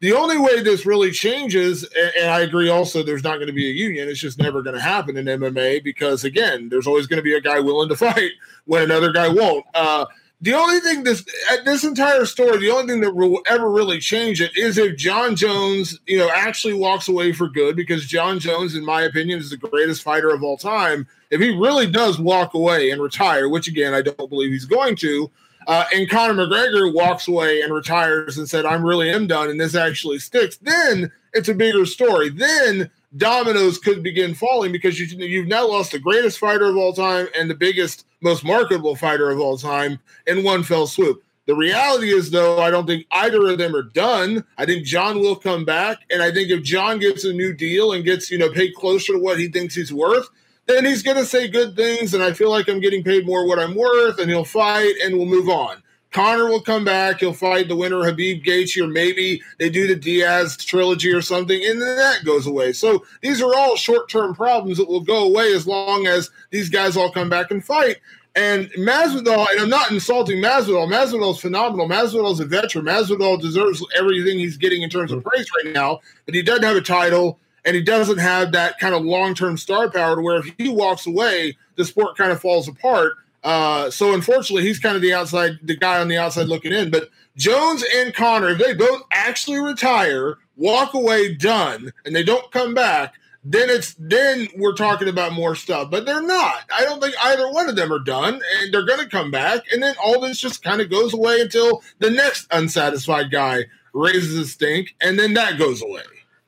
[0.00, 1.86] The only way this really changes,
[2.18, 4.08] and, I agree also, there's not going to be a union.
[4.08, 7.34] It's just never going to happen in MMA because, again, there's always going to be
[7.34, 8.30] a guy willing to fight
[8.64, 9.66] when another guy won't.
[9.74, 10.06] Uh,
[10.42, 14.00] the only thing this at this entire story, the only thing that will ever really
[14.00, 18.38] change it is if Jon Jones, you know, actually walks away for good because Jon
[18.38, 21.06] Jones, in my opinion, is the greatest fighter of all time.
[21.30, 24.96] If he really does walk away and retire, which again I don't believe he's going
[24.96, 25.30] to,
[25.66, 29.60] uh, and Conor McGregor walks away and retires and said, "I'm really am done," and
[29.60, 32.28] this actually sticks, then it's a bigger story.
[32.28, 36.92] Then dominoes could begin falling because you, you've now lost the greatest fighter of all
[36.92, 41.22] time and the biggest, most marketable fighter of all time in one fell swoop.
[41.46, 44.44] The reality is, though, I don't think either of them are done.
[44.56, 47.92] I think Jon will come back, and I think if Jon gets a new deal
[47.92, 50.28] and gets you know paid closer to what he thinks he's worth,
[50.70, 53.46] then he's going to say good things, and I feel like I'm getting paid more
[53.46, 55.82] what I'm worth, and he'll fight, and we'll move on.
[56.12, 57.20] Conor will come back.
[57.20, 61.64] He'll fight the winner, Khabib Gaethje, or maybe they do the Diaz trilogy or something,
[61.64, 62.72] and then that goes away.
[62.72, 66.96] So these are all short-term problems that will go away as long as these guys
[66.96, 67.98] all come back and fight.
[68.34, 70.88] And Masvidal, and I'm not insulting Masvidal.
[70.88, 71.88] Masvidal's phenomenal.
[71.88, 72.84] Masvidal's a veteran.
[72.86, 76.76] Masvidal deserves everything he's getting in terms of praise right now, but he doesn't have
[76.76, 80.54] a title, and he doesn't have that kind of long-term star power to where if
[80.58, 83.14] he walks away, the sport kind of falls apart.
[83.42, 86.90] Uh, so unfortunately, he's kind of the outside, the guy on the outside looking in.
[86.90, 92.50] But Jones and Conor, if they both actually retire, walk away, done, and they don't
[92.52, 95.90] come back, then it's then we're talking about more stuff.
[95.90, 96.64] But they're not.
[96.76, 99.62] I don't think either one of them are done, and they're going to come back,
[99.72, 104.36] and then all this just kind of goes away until the next unsatisfied guy raises
[104.36, 106.02] a stink, and then that goes away.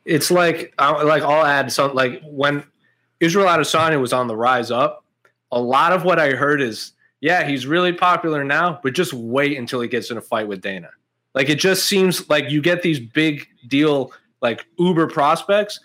[0.04, 2.64] It's like I like I'll add something like when
[3.20, 5.04] Israel Adesanya was on the rise up.
[5.52, 9.58] A lot of what I heard is, yeah, he's really popular now, but just wait
[9.58, 10.90] until he gets in a fight with Dana.
[11.34, 15.78] Like it just seems like you get these big deal like Uber prospects,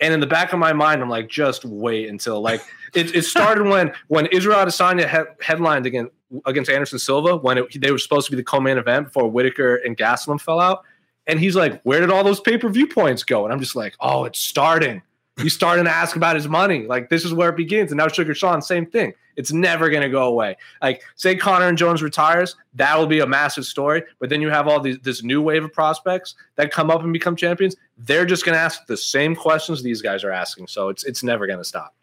[0.00, 2.60] and in the back of my mind, I'm like, just wait until like
[2.94, 6.12] it, it started when when Israel Adesanya he- headlined against
[6.46, 9.76] against Anderson Silva when it, they were supposed to be the co-main event before Whittaker
[9.76, 10.84] and Gastelum fell out,
[11.30, 13.44] and he's like, where did all those pay per view points go?
[13.44, 15.00] And I'm just like, oh, it's starting.
[15.40, 16.86] He's starting to ask about his money.
[16.86, 17.92] Like this is where it begins.
[17.92, 19.14] And now Sugar Sean, same thing.
[19.36, 20.56] It's never going to go away.
[20.82, 24.02] Like say Conor and Jones retires, that will be a massive story.
[24.18, 27.12] But then you have all these this new wave of prospects that come up and
[27.12, 27.76] become champions.
[27.96, 30.66] They're just going to ask the same questions these guys are asking.
[30.66, 31.94] So it's it's never going to stop.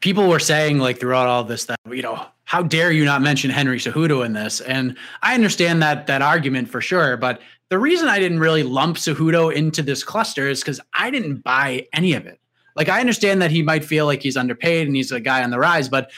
[0.00, 3.50] People were saying like throughout all this that you know how dare you not mention
[3.50, 4.60] Henry Cejudo in this?
[4.60, 7.40] And I understand that that argument for sure, but
[7.70, 11.86] the reason I didn't really lump Cejudo into this cluster is because I didn't buy
[11.92, 12.38] any of it.
[12.76, 15.50] Like I understand that he might feel like he's underpaid and he's a guy on
[15.50, 16.10] the rise, but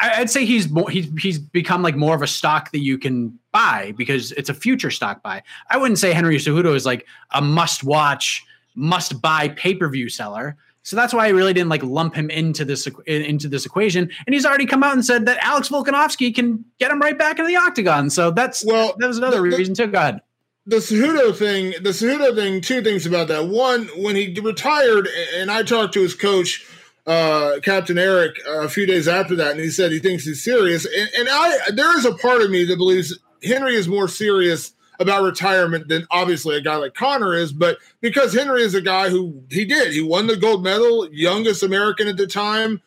[0.00, 3.38] I'd say he's more, he's he's become like more of a stock that you can
[3.52, 5.42] buy because it's a future stock buy.
[5.68, 10.08] I wouldn't say Henry Cejudo is like a must watch, must buy pay per view
[10.08, 10.56] seller.
[10.82, 14.10] So that's why I really didn't like lump him into this into this equation.
[14.26, 17.38] And he's already come out and said that Alex Volkanovski can get him right back
[17.38, 18.10] into the octagon.
[18.10, 19.88] So that's well, that was another the, reason too.
[19.88, 20.20] Go ahead
[20.66, 23.48] the Cejudo thing, the Cejudo thing, two things about that.
[23.48, 26.64] One, when he retired, and I talked to his coach,
[27.06, 30.44] uh, Captain Eric, uh, a few days after that, and he said he thinks he's
[30.44, 30.84] serious.
[30.84, 34.72] And, and I, there is a part of me that believes Henry is more serious
[35.00, 39.08] about retirement than obviously a guy like Conor is, but because Henry is a guy
[39.08, 42.80] who he did, he won the gold medal, youngest American at the time,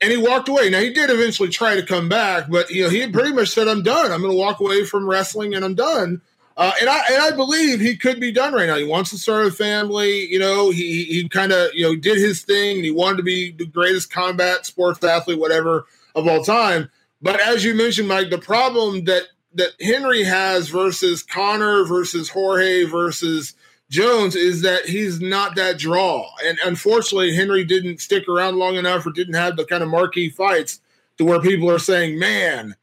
[0.00, 0.68] and he walked away.
[0.70, 3.66] Now he did eventually try to come back, but you know he pretty much said,
[3.66, 4.12] "I'm done.
[4.12, 6.20] I'm going to walk away from wrestling, and I'm done."
[6.56, 8.76] Uh, and I and I believe he could be done right now.
[8.76, 10.26] He wants to start a family.
[10.26, 12.76] You know, he he kind of you know did his thing.
[12.76, 16.90] And he wanted to be the greatest combat sports athlete, whatever of all time.
[17.20, 19.24] But as you mentioned, Mike, the problem that
[19.54, 23.54] that Henry has versus Conor versus Jorge versus
[23.90, 26.28] Jones is that he's not that draw.
[26.44, 30.30] And unfortunately, Henry didn't stick around long enough or didn't have the kind of marquee
[30.30, 30.80] fights
[31.18, 32.74] to where people are saying, man,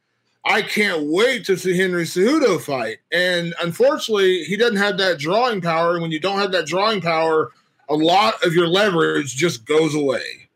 [0.44, 2.98] I can't wait to see Henry Cejudo fight.
[3.12, 5.92] And unfortunately, he doesn't have that drawing power.
[5.92, 7.50] And when you don't have that drawing power,
[7.88, 10.48] a lot of your leverage just goes away.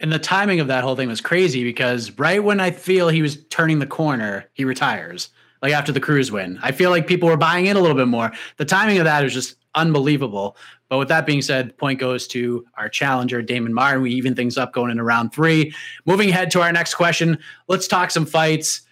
[0.00, 3.22] And the timing of that whole thing was crazy because right when I feel he
[3.22, 5.28] was turning the corner, he retires.
[5.62, 8.08] Like after the Cruz win, I feel like people were buying in a little bit
[8.08, 8.32] more.
[8.56, 10.56] The timing of that is just unbelievable.
[10.88, 14.02] But with that being said, point goes to our challenger, Damon Martin.
[14.02, 15.74] We even things up going into round three.
[16.06, 18.82] Moving ahead to our next question, let's talk some fights.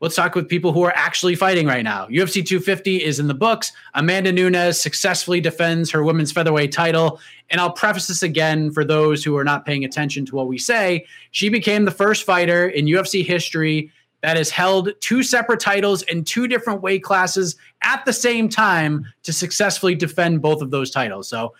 [0.00, 2.06] Let's talk with people who are actually fighting right now.
[2.08, 3.72] UFC 250 is in the books.
[3.94, 7.18] Amanda Nunes successfully defends her women's featherweight title.
[7.48, 10.58] And I'll preface this again for those who are not paying attention to what we
[10.58, 11.06] say.
[11.30, 13.90] She became the first fighter in UFC history
[14.22, 19.06] that has held two separate titles in two different weight classes at the same time
[19.22, 21.28] to successfully defend both of those titles.
[21.28, 21.54] So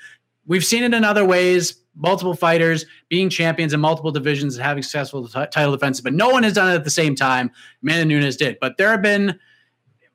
[0.47, 4.83] we've seen it in other ways multiple fighters being champions in multiple divisions and having
[4.83, 7.51] successful t- title defenses, but no one has done it at the same time.
[7.83, 9.39] Amanda Nunes did, but there have been.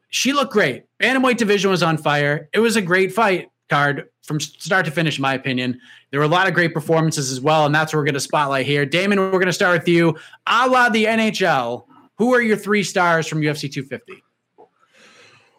[0.10, 0.86] She looked great.
[1.00, 2.50] Bantamweight division was on fire.
[2.54, 5.80] It was a great fight card from start to finish, in my opinion.
[6.12, 8.20] There were a lot of great performances as well, and that's what we're going to
[8.20, 8.86] spotlight here.
[8.86, 10.18] Damon, we're going to start with you.
[10.48, 11.86] A la the NHL,
[12.22, 14.24] who are your three stars from UFC 250?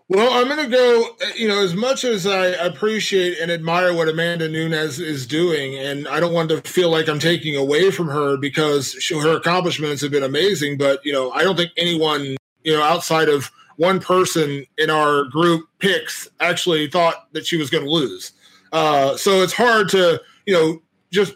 [0.07, 4.09] Well, I'm going to go, you know, as much as I appreciate and admire what
[4.09, 8.07] Amanda Nunes is doing, and I don't want to feel like I'm taking away from
[8.07, 12.37] her because she, her accomplishments have been amazing, but, you know, I don't think anyone,
[12.63, 17.71] you know, outside of one person in our group picks actually thought that she was
[17.71, 18.35] going to lose.
[18.71, 21.35] Uh, so it's hard to, you know, just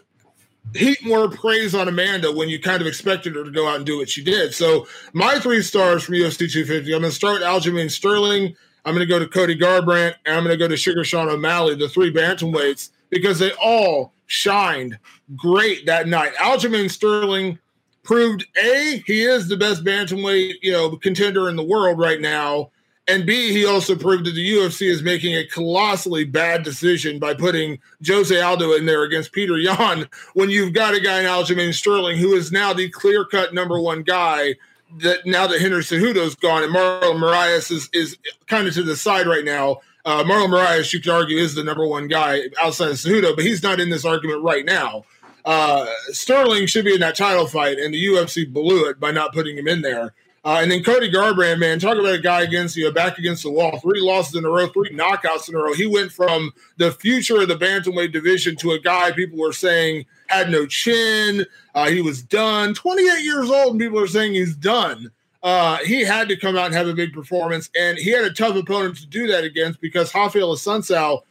[0.75, 3.85] heap more praise on Amanda when you kind of expected her to go out and
[3.85, 4.53] do what she did.
[4.53, 8.55] So my three stars from UFC 250, I'm going to start Aljamain Sterling.
[8.85, 11.29] I'm going to go to Cody Garbrandt, and I'm going to go to Sugar Sean
[11.29, 14.97] O'Malley, the three bantamweights, because they all shined
[15.35, 16.33] great that night.
[16.35, 17.59] Aljamain Sterling
[18.03, 22.71] proved a he is the best bantamweight you know contender in the world right now,
[23.07, 27.33] and b he also proved that the UFC is making a colossally bad decision by
[27.33, 31.73] putting Jose Aldo in there against Petr Yan when you've got a guy in Aljamain
[31.73, 34.55] Sterling who is now the clear cut number one guy
[34.99, 38.17] that now that Henry Cejudo's gone and Marlon Moraes is is
[38.47, 39.81] kind of to the side right now.
[40.05, 43.43] Uh, Marlon Moraes, you could argue, is the number one guy outside of Cejudo, but
[43.43, 45.03] he's not in this argument right now.
[45.43, 49.33] Uh, Sterling should be in that title fight, and the UFC blew it by not
[49.33, 50.13] putting him in there.
[50.47, 53.43] Uh, and then Cody Garbrandt, man, talk about a guy against you, know, back against
[53.43, 53.79] the wall.
[53.79, 55.73] Three losses in a row, three knockouts in a row.
[55.73, 60.05] He went from the future of the bantamweight division to a guy people were saying
[60.27, 61.45] had no chin.
[61.75, 62.73] Uh, he was done.
[62.73, 65.11] 28 years old, and people are saying he's done.
[65.43, 68.31] Uh, he had to come out and have a big performance, and he had a
[68.31, 71.23] tough opponent to do that against because Rafael Assunção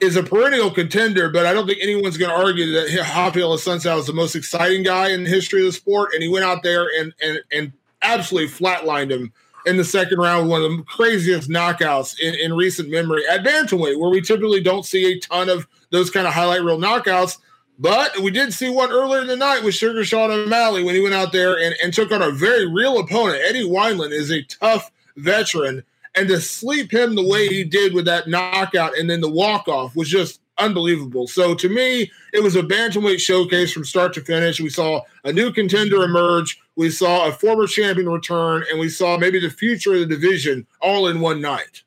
[0.00, 3.98] is a perennial contender, but I don't think anyone's going to argue that Rafael Assunção
[3.98, 6.10] is the most exciting guy in the history of the sport.
[6.12, 9.32] And he went out there and and and absolutely flatlined him
[9.66, 13.98] in the second round, one of the craziest knockouts in, in recent memory at bantamweight,
[13.98, 17.38] where we typically don't see a ton of those kind of highlight reel knockouts.
[17.78, 21.00] But we did see one earlier in the night with Sugar Sean O'Malley when he
[21.00, 23.42] went out there and, and took on a very real opponent.
[23.46, 25.82] Eddie Wineland is a tough veteran,
[26.14, 29.68] and to sleep him the way he did with that knockout and then the walk
[29.68, 31.26] off was just unbelievable.
[31.26, 34.60] So to me, it was a bantamweight showcase from start to finish.
[34.60, 39.18] We saw a new contender emerge, we saw a former champion return, and we saw
[39.18, 41.82] maybe the future of the division all in one night.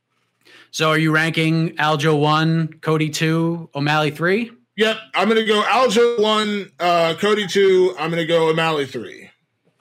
[0.71, 4.51] So are you ranking Aljo one, Cody two, O'Malley three?
[4.75, 7.95] Yep, I'm going to go Aljo one, uh, Cody two.
[7.99, 9.29] I'm going to go O'Malley three.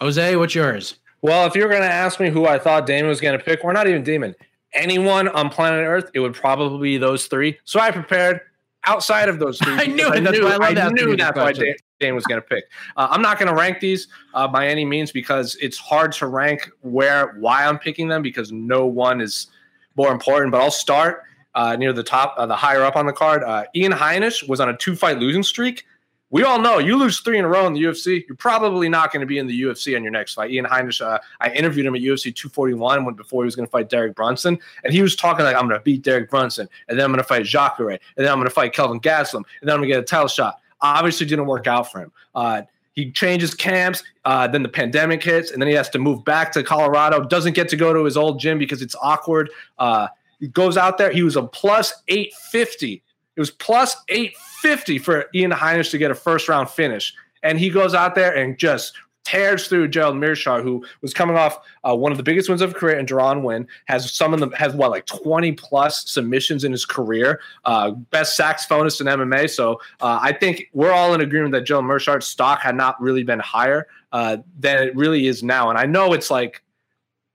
[0.00, 0.96] Jose, what's yours?
[1.22, 3.64] Well, if you're going to ask me who I thought Damon was going to pick,
[3.64, 4.34] we're not even Damon.
[4.74, 7.58] Anyone on planet Earth, it would probably be those three.
[7.64, 8.40] So I prepared
[8.84, 9.74] outside of those three.
[9.74, 10.10] I knew.
[10.20, 12.64] That's why I, I knew that's why Dan, Dan was going to pick.
[12.96, 16.26] Uh, I'm not going to rank these uh, by any means because it's hard to
[16.26, 19.48] rank where why I'm picking them because no one is
[19.96, 20.52] more important.
[20.52, 23.42] But I'll start uh, near the top, uh, the higher up on the card.
[23.44, 25.84] Uh, Ian Heinisch was on a two fight losing streak
[26.32, 29.12] we all know you lose three in a row in the UFC, you're probably not
[29.12, 30.50] going to be in the UFC on your next fight.
[30.50, 33.70] Ian Heinisch, uh, I interviewed him at UFC 241 when before he was going to
[33.70, 36.98] fight Derek Brunson, and he was talking like, "I'm going to beat Derek Brunson, and
[36.98, 39.68] then I'm going to fight Jacare, and then I'm going to fight Kelvin Gastelum, and
[39.68, 42.12] then I'm going to get a title shot." Obviously, didn't work out for him.
[42.34, 42.62] Uh,
[42.94, 44.02] he changes camps.
[44.24, 47.22] Uh, then the pandemic hits, and then he has to move back to Colorado.
[47.22, 49.50] Doesn't get to go to his old gym because it's awkward.
[49.78, 50.08] Uh,
[50.40, 51.12] he goes out there.
[51.12, 53.02] He was a plus 850
[53.34, 54.51] it was plus 850
[54.98, 57.14] for Ian Heinisch to get a first round finish.
[57.42, 58.94] And he goes out there and just
[59.24, 62.74] tears through Gerald Meerschaert, who was coming off uh, one of the biggest wins of
[62.74, 66.72] career and Deron Win, has some of them has what like 20 plus submissions in
[66.72, 69.48] his career, uh, best saxophonist in MMA.
[69.50, 73.22] So uh, I think we're all in agreement that Gerald Meerschaert's stock had not really
[73.22, 75.70] been higher uh, than it really is now.
[75.70, 76.62] And I know it's like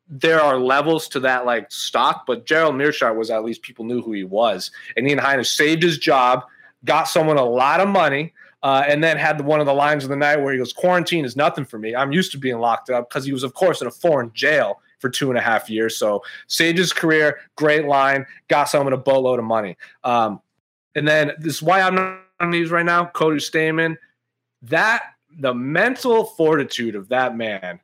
[0.10, 4.02] there are levels to that like stock, but Gerald Meerschaert was at least people knew
[4.02, 4.72] who he was.
[4.96, 6.44] And Ian Heinisch saved his job,
[6.88, 10.04] got someone a lot of money, uh, and then had the one of the lines
[10.04, 11.95] of the night where he goes, Quarantine is nothing for me.
[11.95, 14.82] I'm used to being locked up because he was, of course, in a foreign jail
[15.00, 15.97] for two and a half years.
[15.97, 19.78] So Sage's career, great line, got someone a boatload of money.
[20.04, 20.41] Um,
[20.95, 23.95] and then this is why I'm not on these right now, Cody Stamann.
[24.63, 25.04] That
[25.39, 27.80] the mental fortitude of that man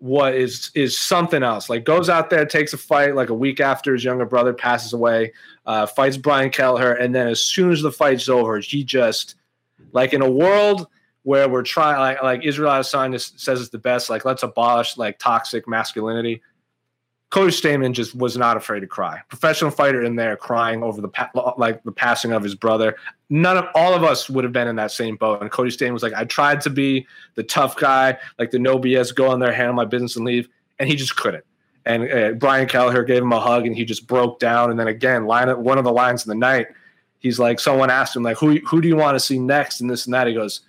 [0.00, 1.68] what is is something else.
[1.68, 4.92] Like goes out there, takes a fight like a week after his younger brother passes
[4.92, 5.32] away,
[5.66, 9.34] uh, fights Brian Kelleher, and then as soon as the fight's over, he just
[9.92, 10.86] like in a world
[11.22, 14.08] where we're trying like like Israel Adesanya says it's the best.
[14.10, 16.42] Like let's abolish like toxic masculinity.
[17.30, 19.20] Cody Stamann just was not afraid to cry.
[19.28, 22.96] Professional fighter in there crying over the like the passing of his brother.
[23.28, 25.42] None of all of us would have been in that same boat.
[25.42, 28.78] And Cody Stamann was like, I tried to be the tough guy, like the no
[28.78, 31.44] BS, go on there, handle my business, and leave, and he just couldn't.
[31.84, 34.70] And uh, Brian Kelleher gave him a hug, and he just broke down.
[34.70, 36.68] And then again, line one of the lines in the night,
[37.18, 39.90] he's like, someone asked him like, who who do you want to see next, and
[39.90, 40.26] this and that.
[40.26, 40.62] He goes,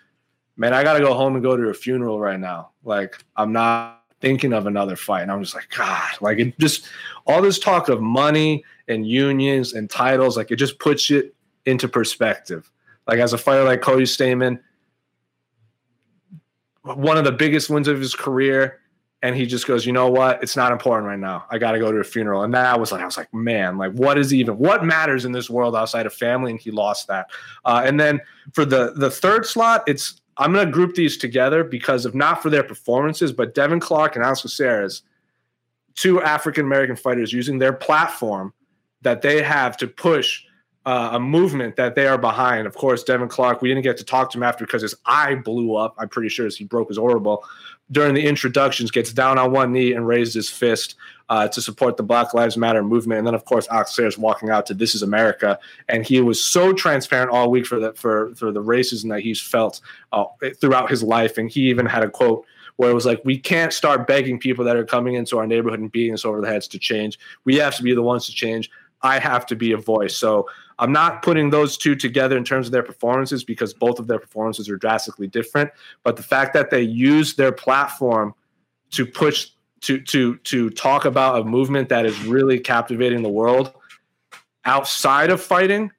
[0.58, 2.72] man, I got to go home and go to a funeral right now.
[2.84, 5.23] Like I'm not thinking of another fight.
[5.23, 6.88] And I'm just like, God, like it just
[7.25, 11.88] all this talk of money and unions and titles, like it just puts it into
[11.88, 12.71] perspective.
[13.08, 14.60] Like as a fighter like Cody Stamann,
[16.84, 18.79] one of the biggest wins of his career,
[19.21, 20.41] and he just goes, you know what?
[20.41, 21.45] It's not important right now.
[21.49, 22.43] I got to go to a funeral.
[22.43, 25.34] And that was like, I was like, man, like what is even what matters in
[25.34, 26.51] this world outside of family?
[26.51, 27.29] And he lost that.
[27.65, 28.21] Uh, and then
[28.53, 32.41] for the the third slot, it's I'm going to group these together because of not
[32.41, 35.04] for their performances, but Devin Clark and Alex Caceres,
[35.95, 38.54] two African American fighters using their platform
[39.02, 40.43] that they have to push
[40.86, 42.65] uh, a movement that they are behind.
[42.65, 45.36] Of course, Devin Clark, we didn't get to talk to him after because his eye
[45.36, 45.93] blew up.
[45.97, 47.43] I'm pretty sure as he broke his orbital
[47.92, 50.96] during the introductions, gets down on one knee and raises his fist
[51.30, 53.19] uh, to support the Black Lives Matter movement.
[53.19, 56.44] And then, of course, Alex Caceres walking out to "This Is America," and he was
[56.44, 60.25] so transparent all week for the for for the racism that he's felt uh,
[60.60, 61.38] throughout his life.
[61.38, 62.46] And he even had a quote
[62.77, 65.80] where it was like, "We can't start begging people that are coming into our neighborhood
[65.80, 67.19] and beating us over the heads to change.
[67.46, 68.69] We have to be the ones to change.
[69.02, 70.50] I have to be a voice." So
[70.80, 74.17] I'm not putting those two together in terms of their performances because both of their
[74.17, 75.69] performances are drastically different.
[76.04, 78.34] But the fact that they use their platform
[78.92, 79.50] to push
[79.82, 83.73] to to to talk about a movement that is really captivating the world.
[84.65, 85.92] Outside of fighting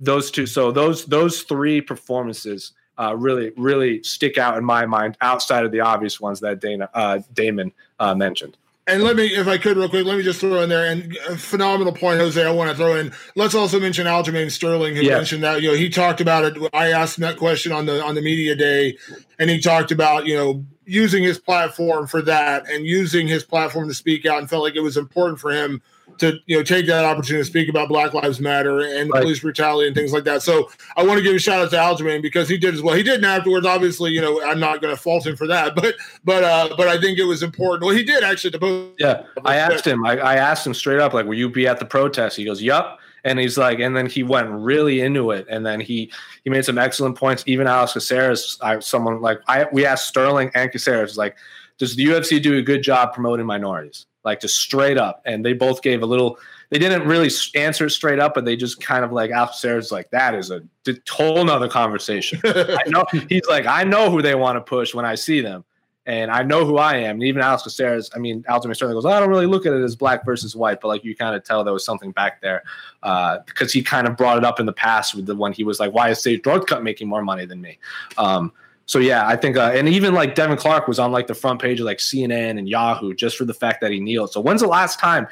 [0.00, 5.16] those two so those those three performances uh, really really stick out in my mind
[5.20, 8.56] outside of the obvious ones that Dana uh, Damon uh, mentioned
[8.86, 11.16] and let me, if I could, real quick, let me just throw in there and
[11.28, 12.42] a phenomenal point, Jose.
[12.42, 13.12] I want to throw in.
[13.34, 15.16] Let's also mention Aljamain Sterling, who yeah.
[15.16, 16.70] mentioned that you know he talked about it.
[16.72, 18.96] I asked him that question on the on the media day,
[19.38, 23.88] and he talked about you know using his platform for that and using his platform
[23.88, 25.82] to speak out, and felt like it was important for him
[26.18, 29.22] to you know take that opportunity to speak about Black Lives Matter and right.
[29.22, 30.42] police brutality and things like that.
[30.42, 32.94] So I want to give a shout out to Aljamain because he did as well.
[32.94, 33.66] He didn't afterwards.
[33.66, 35.94] Obviously, you know I'm not going to fault him for that, but
[36.24, 37.86] but uh, but I think it was important.
[37.86, 38.50] Well, he did actually.
[38.52, 40.04] To post, yeah, I asked him.
[40.06, 42.62] I, I asked him straight up, like, "Will you be at the protest?" He goes,
[42.62, 46.12] "Yup." And he's like, and then he went really into it, and then he
[46.44, 47.42] he made some excellent points.
[47.46, 51.36] Even Alex Caceres, I someone like I we asked Sterling and Caceres, like,
[51.78, 54.06] does the UFC do a good job promoting minorities?
[54.26, 55.22] Like just straight up.
[55.24, 56.38] And they both gave a little.
[56.68, 60.34] They didn't really answer straight up, but they just kind of like upstairs, like that
[60.34, 60.62] is a
[61.08, 62.40] whole nother conversation.
[62.44, 65.64] I know he's like, I know who they want to push when I see them,
[66.06, 67.16] and I know who I am.
[67.16, 69.82] And even Alex Caceres, I mean, Aljamain Sterling goes, I don't really look at it
[69.82, 72.64] as black versus white, but like you kind of tell there was something back there
[73.04, 75.62] uh, because he kind of brought it up in the past with the one he
[75.62, 77.78] was like, why is Sage Northcutt making more money than me?
[78.18, 78.52] Um,
[78.86, 81.60] so yeah, I think, uh, and even like Devin Clark was on like the front
[81.60, 84.32] page of like CNN and Yahoo just for the fact that he kneeled.
[84.32, 85.26] So when's the last time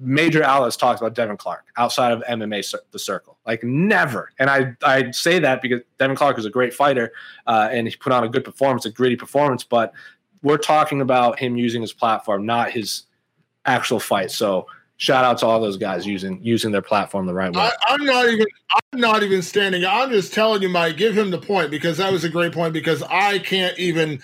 [0.00, 3.38] major outlets talked about Devin Clark outside of MMA the circle?
[3.46, 4.32] Like never.
[4.40, 7.12] And I I say that because Devin Clark is a great fighter
[7.46, 9.62] uh, and he put on a good performance, a gritty performance.
[9.62, 9.92] But
[10.42, 13.04] we're talking about him using his platform, not his
[13.64, 14.32] actual fight.
[14.32, 14.66] So
[14.98, 17.62] shout out to all those guys using using their platform the right way.
[17.62, 18.46] I, am not even
[18.92, 19.84] I'm not even standing.
[19.84, 22.74] I'm just telling you, Mike, give him the point because that was a great point
[22.74, 24.20] because I can't even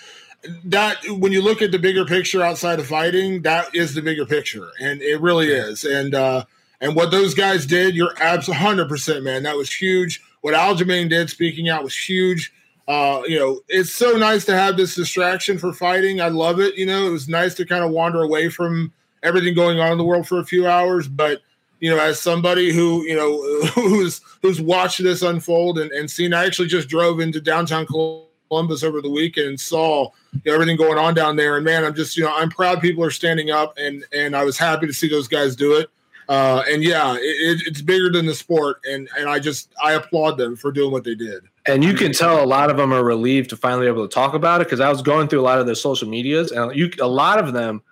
[0.64, 4.27] that when you look at the bigger picture outside of fighting, that is the bigger
[4.27, 4.68] picture.
[4.81, 5.85] And it really is.
[5.85, 6.45] And uh
[6.81, 9.45] and what those guys did, you're absolutely hundred percent, man.
[9.45, 10.22] That was huge.
[10.43, 12.53] What Aljamain did speaking out was huge.
[12.87, 16.20] Uh, you know, it's so nice to have this distraction for fighting.
[16.20, 16.77] I love it.
[16.77, 18.93] You know, it was nice to kind of wander away from
[19.25, 21.09] everything going on in the world for a few hours.
[21.09, 21.43] But
[21.81, 23.43] you know, as somebody who you know
[23.75, 28.85] who's who's watched this unfold and, and seen, I actually just drove into downtown Columbus
[28.85, 31.57] over the weekend and saw you know, everything going on down there.
[31.57, 34.45] And man, I'm just you know I'm proud people are standing up, and and I
[34.45, 35.91] was happy to see those guys do it.
[36.29, 40.39] Uh, and yeah, it, it's bigger than the sport, and and I just I applaud
[40.39, 41.43] them for doing what they did.
[41.66, 44.14] And you can tell a lot of them are relieved to finally be able to
[44.14, 46.75] talk about it because I was going through a lot of their social medias, and
[46.75, 47.83] you a lot of them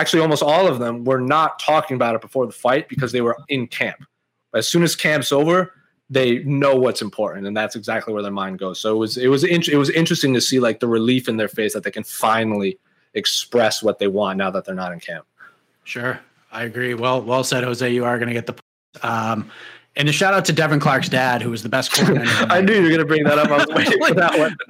[0.00, 3.20] actually almost all of them were not talking about it before the fight because they
[3.20, 4.04] were in camp.
[4.54, 5.72] As soon as camp's over,
[6.10, 8.78] they know what's important, and that's exactly where their mind goes.
[8.78, 11.48] So it was it was it was interesting to see like the relief in their
[11.48, 12.78] face that they can finally
[13.14, 15.26] express what they want now that they're not in camp.
[15.84, 16.20] Sure,
[16.50, 16.94] I agree.
[16.94, 17.90] Well, well said, Jose.
[17.90, 18.56] You are going to get the.
[19.02, 19.50] Um,
[19.94, 22.22] and a shout out to Devin Clark's dad, who was the best corner.
[22.24, 23.50] I knew you were going to bring that up.
[23.50, 24.56] I was waiting for that one.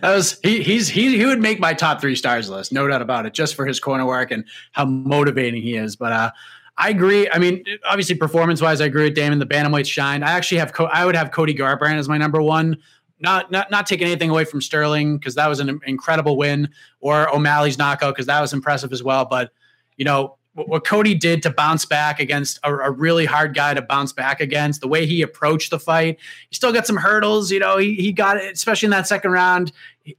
[0.02, 0.62] was he.
[0.62, 1.16] He's he.
[1.16, 3.80] He would make my top three stars list, no doubt about it, just for his
[3.80, 5.96] corner work and how motivating he is.
[5.96, 6.30] But uh,
[6.76, 7.28] I agree.
[7.30, 9.38] I mean, obviously, performance wise, I agree with Damon.
[9.40, 10.22] The bantamweights shine.
[10.22, 10.72] I actually have.
[10.72, 12.78] Co- I would have Cody Garbrandt as my number one.
[13.18, 16.68] Not not not taking anything away from Sterling because that was an incredible win,
[17.00, 19.24] or O'Malley's knockout because that was impressive as well.
[19.24, 19.50] But
[19.96, 23.82] you know, what Cody did to bounce back against a, a, really hard guy to
[23.82, 27.50] bounce back against, the way he approached the fight, he still got some hurdles.
[27.50, 29.72] You know, he, he got it, especially in that second round.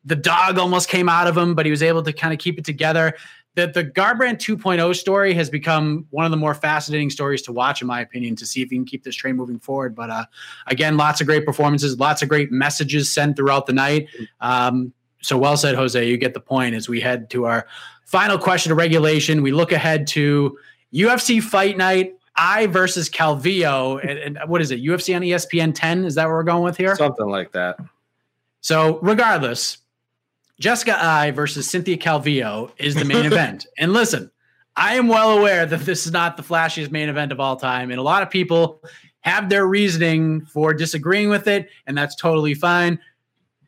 [0.04, 2.60] The dog almost came out of him, but he was able to kind of keep
[2.60, 3.16] it together.
[3.56, 7.82] That the Garbrandt 2.0 story has become one of the more fascinating stories to watch,
[7.82, 9.96] in my opinion, to see if he can keep this train moving forward.
[9.96, 10.26] But uh,
[10.68, 14.10] again, lots of great performances, lots of great messages sent throughout the night.
[14.42, 16.06] Um, so well said, Jose.
[16.06, 17.66] You get the point as we head to our
[18.06, 19.42] Final question of regulation.
[19.42, 20.58] We look ahead to
[20.94, 22.14] UFC Fight Night.
[22.38, 24.84] Eye versus Calvillo, and, and, what is it?
[24.84, 26.04] UFC on ESPN 10?
[26.04, 26.94] Is that what we're going with here?
[26.98, 27.80] Something like that.
[28.60, 29.78] So, regardless,
[30.60, 33.68] Jessica Eye versus Cynthia Calvillo is the main event.
[33.78, 34.32] And listen,
[34.76, 37.90] I am well aware that this is not the flashiest main event of all time,
[37.90, 38.82] and a lot of people
[39.22, 43.00] have their reasoning for disagreeing with it, and that's totally fine.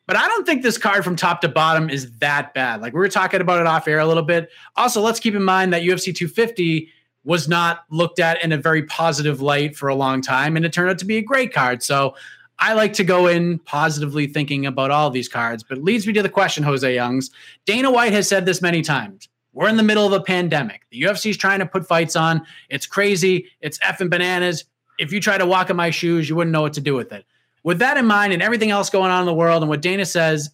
[0.08, 2.80] But I don't think this card from top to bottom is that bad.
[2.80, 4.48] Like we were talking about it off air a little bit.
[4.74, 6.88] Also, let's keep in mind that UFC 250
[7.24, 10.72] was not looked at in a very positive light for a long time, and it
[10.72, 11.82] turned out to be a great card.
[11.82, 12.14] So
[12.58, 16.22] I like to go in positively thinking about all these cards, but leads me to
[16.22, 17.30] the question, Jose Youngs.
[17.66, 19.28] Dana White has said this many times.
[19.52, 20.86] We're in the middle of a pandemic.
[20.90, 22.46] The UFC is trying to put fights on.
[22.70, 23.48] It's crazy.
[23.60, 24.64] It's effing bananas.
[24.98, 27.12] If you try to walk in my shoes, you wouldn't know what to do with
[27.12, 27.26] it
[27.62, 30.06] with that in mind and everything else going on in the world and what Dana
[30.06, 30.50] says,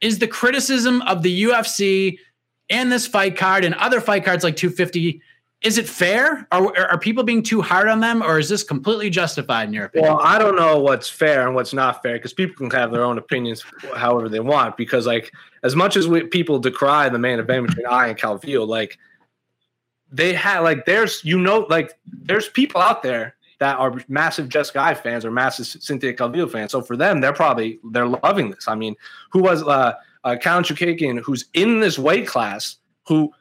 [0.00, 2.18] is the criticism of the UFC
[2.70, 5.20] and this fight card and other fight cards like 250
[5.62, 6.46] is it fair?
[6.52, 9.86] Are, are people being too hard on them, or is this completely justified in your
[9.86, 10.14] opinion?
[10.14, 13.02] Well, I don't know what's fair and what's not fair because people can have their
[13.02, 13.64] own opinions
[13.96, 14.76] however they want.
[14.76, 15.32] Because like
[15.64, 18.98] as much as we, people decry the main event between Eye and Calvillo, like
[20.12, 24.80] they had like there's you know like there's people out there that are massive Jessica
[24.80, 26.72] Eye fans or massive Cynthia Calvillo fans.
[26.72, 28.68] So for them, they're probably they're loving this.
[28.68, 28.94] I mean,
[29.30, 29.94] who was uh,
[30.24, 33.32] uh Katlyn Chookagian, who's in this weight class, who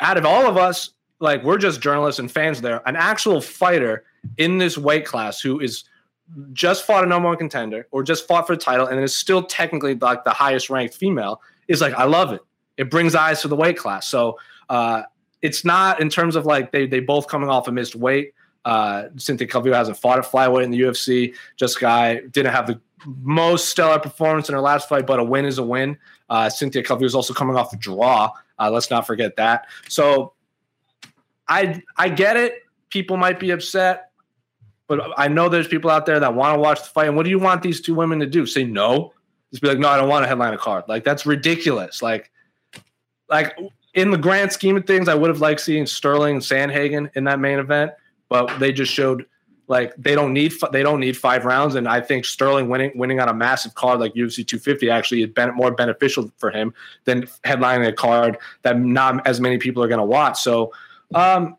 [0.00, 0.90] out of all of us
[1.20, 2.86] like we're just journalists and fans there.
[2.86, 4.04] An actual fighter
[4.36, 5.84] in this weight class who is
[6.52, 9.42] just fought a number one contender or just fought for the title and is still
[9.42, 12.42] technically like the highest ranked female is like I love it.
[12.76, 14.06] It brings eyes to the weight class.
[14.06, 14.38] So
[14.68, 15.02] uh,
[15.42, 18.33] it's not in terms of like they they both coming off a missed weight.
[18.64, 21.34] Uh, Cynthia Calvillo hasn't fought at flyweight in the UFC.
[21.56, 25.44] Jess Eye didn't have the most stellar performance in her last fight, but a win
[25.44, 25.98] is a win.
[26.30, 28.30] Uh, Cynthia Calvillo is also coming off a draw.
[28.58, 29.66] Uh, let's not forget that.
[29.88, 30.32] So
[31.48, 32.62] I I get it.
[32.90, 34.10] People might be upset,
[34.86, 37.08] but I know there's people out there that want to watch the fight.
[37.08, 38.46] And what do you want these two women to do?
[38.46, 39.12] Say no?
[39.50, 40.84] Just be like, no, I don't want a headline a card.
[40.88, 42.02] Like that's ridiculous.
[42.02, 42.30] Like,
[43.28, 43.56] like
[43.94, 47.24] in the grand scheme of things, I would have liked seeing Sterling and Sandhagen in
[47.24, 47.92] that main event,
[48.28, 49.26] but they just showed
[49.66, 53.20] like they don't need they don't need five rounds, and I think Sterling winning winning
[53.20, 57.88] on a massive card like UFC 250 actually is more beneficial for him than headlining
[57.88, 60.40] a card that not as many people are going to watch.
[60.42, 60.72] So
[61.14, 61.56] um,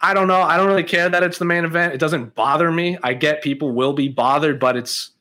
[0.00, 0.42] I don't know.
[0.42, 1.94] I don't really care that it's the main event.
[1.94, 2.98] It doesn't bother me.
[3.02, 5.12] I get people will be bothered, but it's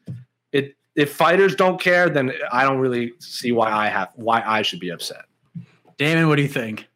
[0.52, 0.76] it.
[0.96, 4.82] If fighters don't care, then I don't really see why I have why I should
[4.82, 5.24] be upset.
[5.98, 6.88] Damon, what do you think?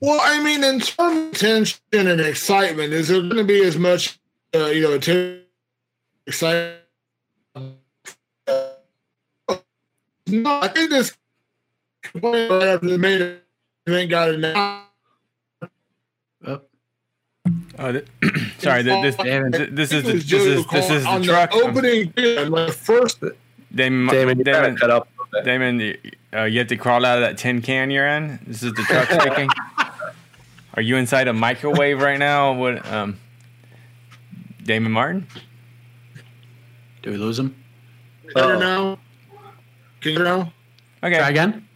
[0.00, 3.76] Well, I mean, in terms of tension and excitement, is there going to be as
[3.76, 4.18] much,
[4.54, 4.94] uh, you know,
[6.26, 6.78] excitement?
[10.26, 11.16] No, I think this
[12.14, 13.38] right after the main
[13.88, 14.84] ain't got it now.
[16.46, 16.60] Oh.
[17.78, 18.06] Oh, th-
[18.58, 18.82] sorry.
[18.82, 21.50] This, this, this is the, this is this is the truck.
[21.50, 23.22] The opening the first.
[23.74, 25.08] Damon, Damon, Damon, cut up
[25.44, 25.96] Damon,
[26.34, 28.40] uh, you have to crawl out of that tin can you're in.
[28.46, 29.48] This is the truck speaking.
[30.74, 32.52] Are you inside a microwave right now?
[32.54, 33.18] What, um,
[34.62, 35.26] Damon Martin?
[37.02, 37.56] Do we lose him?
[38.34, 38.98] Better now.
[40.00, 40.52] Can you hear now?
[41.02, 41.16] Okay.
[41.16, 41.68] Try again.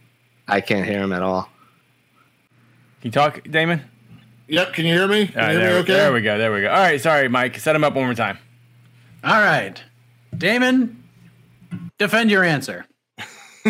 [0.47, 1.49] I can't hear him at all.
[3.01, 3.81] Can you talk, Damon?
[4.47, 4.73] Yep.
[4.73, 5.27] Can you hear me?
[5.27, 5.93] Can you hear there, me okay?
[5.93, 6.37] there we go.
[6.37, 6.69] There we go.
[6.69, 7.01] All right.
[7.01, 7.57] Sorry, Mike.
[7.57, 8.37] Set him up one more time.
[9.23, 9.81] All right.
[10.37, 11.03] Damon,
[11.97, 12.85] defend your answer.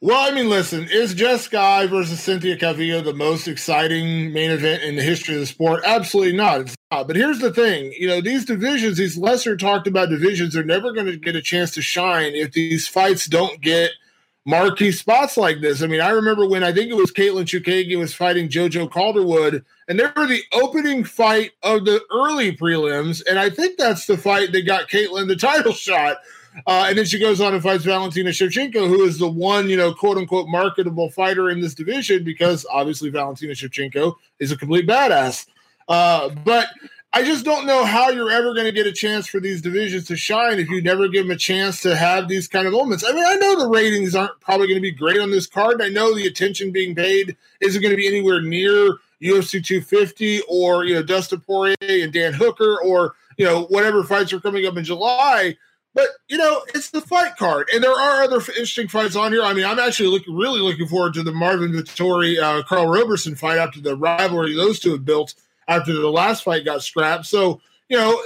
[0.00, 4.82] well, I mean, listen, is Jess Eye versus Cynthia Calvillo the most exciting main event
[4.82, 5.82] in the history of the sport?
[5.84, 6.60] Absolutely not.
[6.62, 7.06] It's not.
[7.06, 10.92] But here's the thing you know, these divisions, these lesser talked about divisions, are never
[10.92, 13.90] going to get a chance to shine if these fights don't get–
[14.46, 15.82] marquee spots like this.
[15.82, 19.64] I mean, I remember when I think it was Katlyn Chookagian was fighting JoJo Calderwood,
[19.88, 24.16] and they were the opening fight of the early prelims, and I think that's the
[24.16, 26.18] fight that got Katlyn the title shot.
[26.66, 29.76] Uh, and then she goes on and fights Valentina Shevchenko, who is the one, you
[29.76, 34.86] know, quote unquote marketable fighter in this division because obviously Valentina Shevchenko is a complete
[34.86, 35.46] badass.
[35.88, 36.68] Uh, but
[37.12, 40.06] I just don't know how you're ever going to get a chance for these divisions
[40.08, 43.04] to shine if you never give them a chance to have these kind of moments.
[43.06, 45.80] I mean, I know the ratings aren't probably going to be great on this card.
[45.80, 50.84] I know the attention being paid isn't going to be anywhere near UFC 250 or
[50.84, 54.76] you know Dustin Poirier and Dan Hooker or you know whatever fights are coming up
[54.76, 55.56] in July.
[55.96, 59.42] But you know, it's the fight card, and there are other interesting fights on here.
[59.42, 63.34] I mean, I'm actually looking, really looking forward to the Marvin Vettori, uh, Karl Roberson
[63.34, 65.34] fight after the rivalry those two have built
[65.68, 67.24] after the last fight got scrapped.
[67.24, 68.22] So, you know,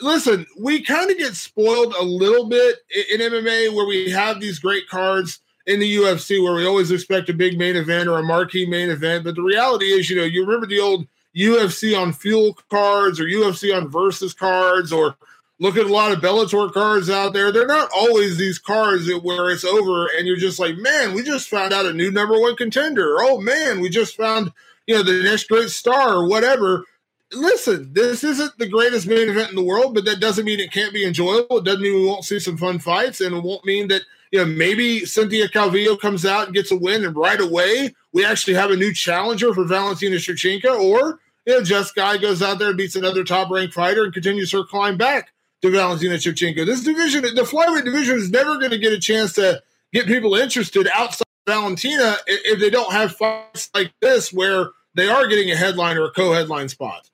[0.00, 2.76] listen, we kind of get spoiled a little bit
[3.10, 6.90] in, in MMA where we have these great cards in the UFC where we always
[6.90, 9.24] expect a big main event or a marquee main event.
[9.24, 13.24] But the reality is, you know, you remember the old UFC on fuel cards or
[13.24, 15.16] UFC on versus cards or
[15.60, 17.52] look at a lot of Bellator cards out there.
[17.52, 21.48] They're not always these cards where it's over and you're just like, man, we just
[21.48, 23.16] found out a new number one contender.
[23.20, 24.52] Oh man, we just found
[24.86, 26.84] you know, the next great star or whatever.
[27.32, 30.72] Listen, this isn't the greatest main event in the world, but that doesn't mean it
[30.72, 31.58] can't be enjoyable.
[31.58, 34.38] It doesn't mean we won't see some fun fights, and it won't mean that you
[34.38, 38.54] know maybe Cynthia Calvillo comes out and gets a win, and right away we actually
[38.54, 42.68] have a new challenger for Valentina Shevchenko, or you know, Jess Eye goes out there
[42.68, 45.32] and beats another top ranked fighter and continues her climb back
[45.64, 46.66] to Valentina Shevchenko.
[46.66, 49.62] This division, the flyweight division, is never going to get a chance to
[49.94, 55.26] get people interested outside Valentina if they don't have fights like this where they are
[55.26, 57.08] getting a headline or a co-headline spot.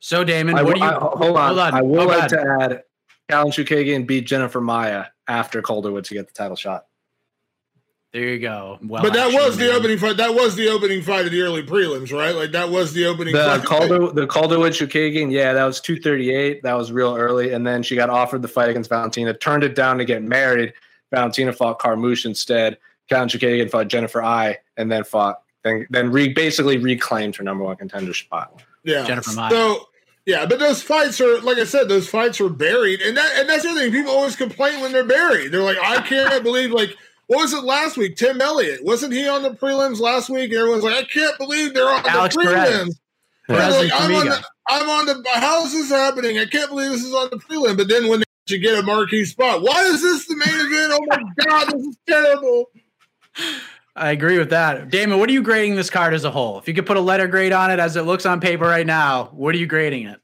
[0.00, 1.46] So Damon, I, what do you I, hold, on.
[1.46, 1.74] hold on?
[1.74, 2.82] I would oh, like to add
[3.30, 6.86] Katlyn Chookagian beat Jennifer Maia after Calderwood to get the title shot.
[8.12, 8.78] There you go.
[8.82, 10.16] Well, but that was the opening fight.
[10.16, 12.34] That was the opening fight of the early prelims, right?
[12.34, 13.34] Like that was the opening.
[13.34, 13.64] The fight.
[13.64, 16.62] Calder, the Calderwood Chookagian, yeah, that was two thirty eight.
[16.62, 19.74] That was real early, and then she got offered the fight against Valentina, turned it
[19.74, 20.72] down to get married.
[21.12, 22.78] Valentina fought Carmouche instead.
[23.10, 27.64] Katlyn Chookagian fought Jennifer Maia, and then fought then then re, basically reclaimed her number
[27.64, 28.62] one contender spot.
[28.84, 29.50] Yeah, Jennifer Maia.
[29.50, 29.88] So
[30.24, 33.48] yeah, but those fights are like I said, those fights are buried, and that and
[33.48, 33.92] that's the thing.
[33.92, 35.52] People always complain when they're buried.
[35.52, 36.96] They're like, I can't believe like
[37.28, 38.16] what was it last week?
[38.16, 40.52] Tim Elliott wasn't he on the prelims last week?
[40.52, 42.94] Everyone's like, I can't believe they're on Alex the prelims.
[43.48, 45.24] Like, I'm, on the, I'm on the.
[45.34, 46.38] How is this happening?
[46.38, 47.78] I can't believe this is on the prelim.
[47.78, 50.92] But then when they get a marquee spot, why is this the main event?
[50.92, 52.70] Oh my god, this is terrible.
[53.96, 54.90] I agree with that.
[54.90, 56.58] Damon, what are you grading this card as a whole?
[56.58, 58.86] If you could put a letter grade on it as it looks on paper right
[58.86, 60.20] now, what are you grading it?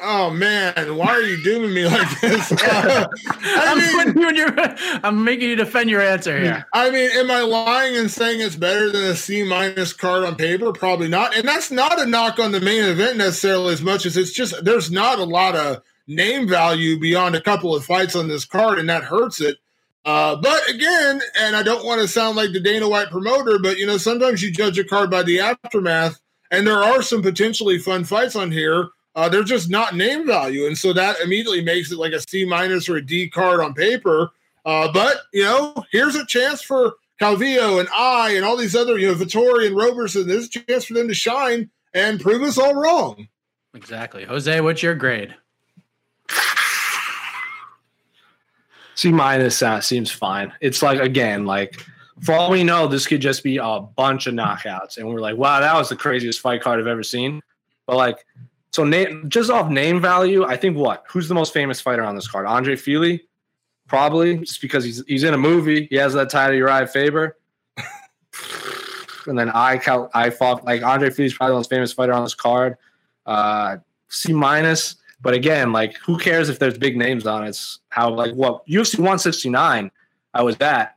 [0.00, 2.52] Oh man, why are you doing me like this?
[2.62, 3.06] Uh,
[3.44, 4.54] I'm mean, you in your,
[5.02, 6.66] I'm making you defend your answer here.
[6.72, 10.36] I mean, am I lying and saying it's better than a C minus card on
[10.36, 10.72] paper?
[10.72, 11.36] Probably not.
[11.36, 14.64] And that's not a knock on the main event necessarily as much as it's just
[14.64, 18.78] there's not a lot of name value beyond a couple of fights on this card,
[18.78, 19.58] and that hurts it.
[20.04, 23.78] Uh, but again, and I don't want to sound like the Dana White promoter, but
[23.78, 26.20] you know, sometimes you judge a card by the aftermath,
[26.50, 30.66] and there are some potentially fun fights on here uh, they're just not name value,
[30.66, 33.74] and so that immediately makes it like a C minus or a D card on
[33.74, 34.30] paper.
[34.64, 38.98] Uh, but you know, here's a chance for Calvillo and Eye and all these other,
[38.98, 40.26] you know, Vettori and Roberson.
[40.26, 43.28] There's a chance for them to shine and prove us all wrong.
[43.74, 44.60] Exactly, Jose.
[44.60, 45.34] What's your grade?
[48.94, 50.52] C minus uh, seems fine.
[50.60, 51.84] It's like again, like
[52.22, 55.36] for all we know, this could just be a bunch of knockouts, and we're like,
[55.36, 57.42] wow, that was the craziest fight card I've ever seen.
[57.86, 58.24] But like
[58.72, 61.04] so name just off name value, I think what?
[61.10, 62.46] Who's the most famous fighter on this card?
[62.46, 63.28] Andre Fili?
[63.86, 65.86] Probably just because he's he's in a movie.
[65.90, 67.36] He has that title Uriah Faber.
[69.26, 72.24] and then I count I fought like Andre Fili's probably the most famous fighter on
[72.24, 72.78] this card.
[73.26, 73.76] Uh
[74.08, 74.96] C minus.
[75.20, 77.50] But again, like who cares if there's big names on it?
[77.50, 79.90] It's how like what UFC 169
[80.32, 80.96] I was at.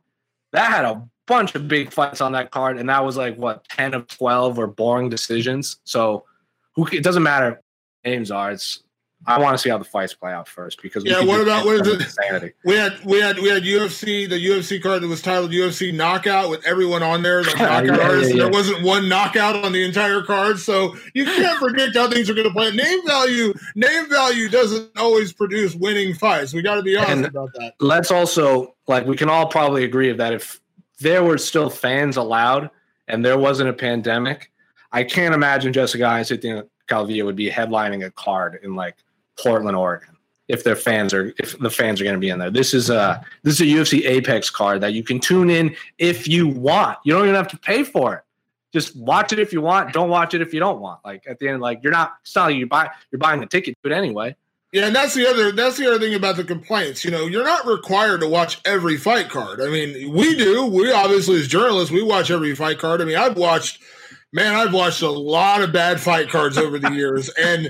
[0.54, 3.68] That had a bunch of big fights on that card, and that was like what
[3.68, 5.78] 10 of 12 were boring decisions.
[5.84, 6.24] So
[6.76, 7.62] who it doesn't matter
[8.06, 8.52] names are.
[8.52, 8.84] It's
[9.28, 11.24] I want to see how the fights play out first because yeah.
[11.24, 12.02] What about what is it?
[12.02, 12.54] Insanity.
[12.64, 16.50] We had we had we had UFC the UFC card that was titled UFC Knockout
[16.50, 18.30] with everyone on there like knockout yeah, artists.
[18.30, 18.44] Yeah, yeah.
[18.44, 22.36] There wasn't one knockout on the entire card, so you can't predict how things are
[22.36, 22.72] going to play.
[22.72, 26.54] Name value name value doesn't always produce winning fights.
[26.54, 27.74] We got to be honest and about that.
[27.80, 30.62] Let's also like we can all probably agree that if
[31.00, 32.70] there were still fans allowed
[33.08, 34.52] and there wasn't a pandemic,
[34.92, 38.96] I can't imagine Jessica Eye sitting Calvillo would be headlining a card in like
[39.40, 40.10] Portland, Oregon.
[40.48, 42.92] If their fans are, if the fans are going to be in there, this is
[42.92, 47.00] a this is a UFC Apex card that you can tune in if you want.
[47.04, 48.22] You don't even have to pay for it.
[48.72, 49.94] Just watch it if you want.
[49.94, 51.00] Don't watch it if you don't want.
[51.04, 52.14] Like at the end, like you're not.
[52.36, 52.92] Like you buy.
[53.10, 54.36] You're buying the ticket, but anyway.
[54.76, 57.06] Yeah, and that's the other that's the other thing about the complaints.
[57.06, 59.62] You know, you're not required to watch every fight card.
[59.62, 60.66] I mean, we do.
[60.66, 63.02] We obviously as journalists, we watch every fight card.
[63.02, 63.82] I mean, I've watched
[64.36, 67.70] man, I've watched a lot of bad fight cards over the years, and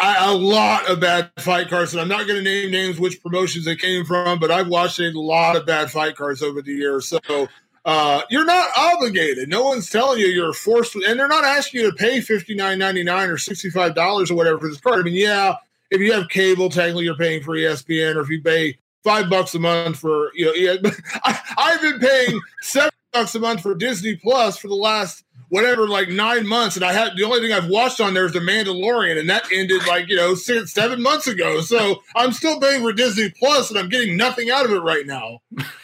[0.00, 1.92] I, a lot of bad fight cards.
[1.92, 5.00] And I'm not going to name names which promotions they came from, but I've watched
[5.00, 7.08] a lot of bad fight cards over the years.
[7.08, 7.48] So
[7.84, 9.48] uh, you're not obligated.
[9.48, 12.78] No one's telling you you're forced, and they're not asking you to pay fifty nine
[12.78, 15.00] ninety nine or sixty five dollars or whatever for this card.
[15.00, 15.56] I mean, yeah,
[15.90, 19.56] if you have cable, technically you're paying for ESPN, or if you pay five bucks
[19.56, 20.90] a month for you know,
[21.24, 25.23] I, I've been paying seven bucks a month for Disney Plus for the last
[25.54, 28.32] whatever, like nine months, and I had the only thing I've watched on there is
[28.32, 31.60] The Mandalorian, and that ended like you know six, seven months ago.
[31.60, 35.06] So I'm still paying for Disney Plus, and I'm getting nothing out of it right
[35.06, 35.38] now.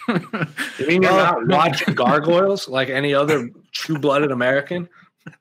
[0.09, 4.89] you mean you're not watching Gargoyles like any other true-blooded American?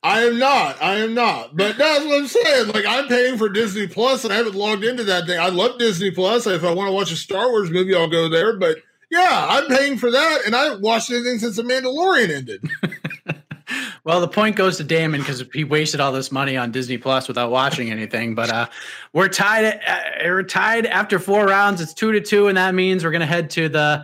[0.03, 0.79] I am not.
[0.79, 1.57] I am not.
[1.57, 2.67] But that's what I'm saying.
[2.67, 5.39] Like I'm paying for Disney Plus, and I haven't logged into that thing.
[5.39, 6.45] I love Disney Plus.
[6.45, 8.57] If I want to watch a Star Wars movie, I'll go there.
[8.57, 8.77] But
[9.09, 12.69] yeah, I'm paying for that, and I haven't watched anything since The Mandalorian ended.
[14.09, 17.27] well, the point goes to Damon because he wasted all this money on Disney Plus
[17.27, 18.33] without watching anything.
[18.33, 18.67] But uh,
[19.13, 19.79] we're tied.
[19.87, 21.79] Uh, we're tied after four rounds.
[21.79, 24.03] It's two to two, and that means we're going to head to the.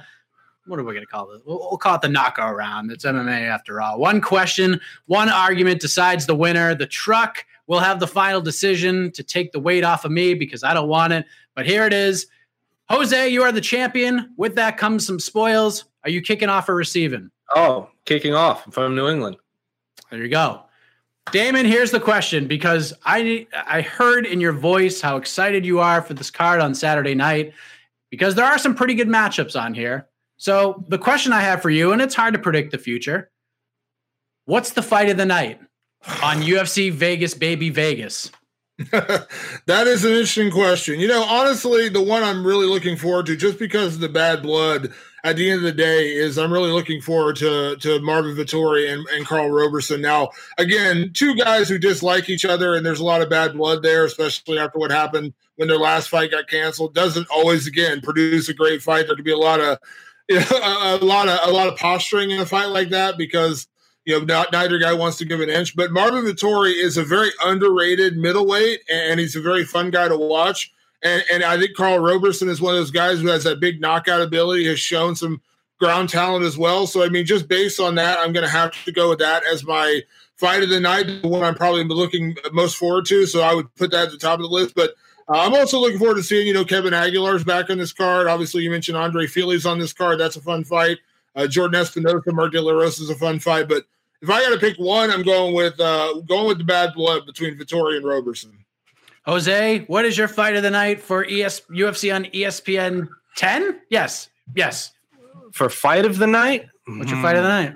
[0.68, 1.42] What are we going to call this?
[1.44, 2.92] We'll, we'll call it the knockout round.
[2.92, 3.98] It's MMA after all.
[3.98, 6.76] One question, one argument decides the winner.
[6.76, 10.64] The truck will have the final decision to take the weight off of me because
[10.64, 11.26] I don't want it.
[11.56, 12.28] But here it is.
[12.92, 14.36] Jose, you are the champion.
[14.38, 15.86] With that comes some spoils.
[16.04, 17.32] Are you kicking off or receiving?
[17.56, 19.38] Oh, kicking off from New England.
[20.12, 20.62] There you go.
[21.32, 26.02] Damon, here's the question because I I heard in your voice how excited you are
[26.02, 27.54] for this card on Saturday night
[28.12, 30.08] because there are some pretty good matchups on here.
[30.38, 33.32] So the question I have for you, and it's hard to predict the future.
[34.46, 35.60] What's the fight of the night
[36.22, 38.32] on UFC Vegas, baby Vegas?
[38.92, 41.00] that is an interesting question.
[41.00, 44.42] You know, honestly, the one I'm really looking forward to, just because of the bad
[44.42, 44.92] blood,
[45.24, 48.92] at the end of the day, is I'm really looking forward to to Marvin Vettori
[48.92, 50.02] and, and Karl Roberson.
[50.02, 53.82] Now, again, two guys who dislike each other, and there's a lot of bad blood
[53.82, 56.94] there, especially after what happened when their last fight got canceled.
[56.94, 59.08] Doesn't always, again, produce a great fight.
[59.08, 59.80] There could be a lot of
[60.30, 63.68] a lot of a lot of posturing in a fight like that because
[64.06, 65.76] you know, not, neither guy wants to give an inch.
[65.76, 70.18] But Marvin Vettori is a very underrated middleweight, and he's a very fun guy to
[70.18, 70.72] watch.
[71.04, 73.82] And, and I think Karl Roberson is one of those guys who has that big
[73.82, 75.42] knockout ability, has shown some
[75.80, 76.88] ground talent as well.
[76.88, 79.44] So, I mean, just based on that, I'm going to have to go with that
[79.46, 80.02] as my
[80.36, 83.26] fight of the night, the one I'm probably looking most forward to.
[83.26, 84.76] So I would put that at the top of the list.
[84.76, 84.92] But
[85.28, 88.28] uh, I'm also looking forward to seeing, you know, Kevin Aguilar's back on this card.
[88.28, 90.20] Obviously, you mentioned Andre Fili's on this card.
[90.20, 91.00] That's a fun fight.
[91.36, 93.68] Uh, Jordan Espinosa, Mark De La Rosa is a fun fight.
[93.68, 93.86] But
[94.26, 97.28] if I got to pick one, I'm going with uh, going with the bad blood
[97.28, 98.58] between Vettori and Roberson.
[99.28, 103.08] Jose, what is your fight of the night for ES UFC on ESPN
[103.38, 103.82] 10?
[103.90, 104.94] Yes, yes.
[105.52, 107.76] For fight of the night, what's your fight of the night?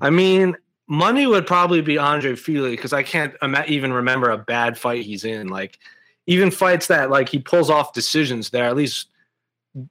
[0.00, 0.56] I mean,
[0.88, 3.34] money would probably be Andre Fili because I can't
[3.68, 5.46] even remember a bad fight he's in.
[5.48, 5.78] Like
[6.26, 9.08] even fights that like he pulls off decisions there, at least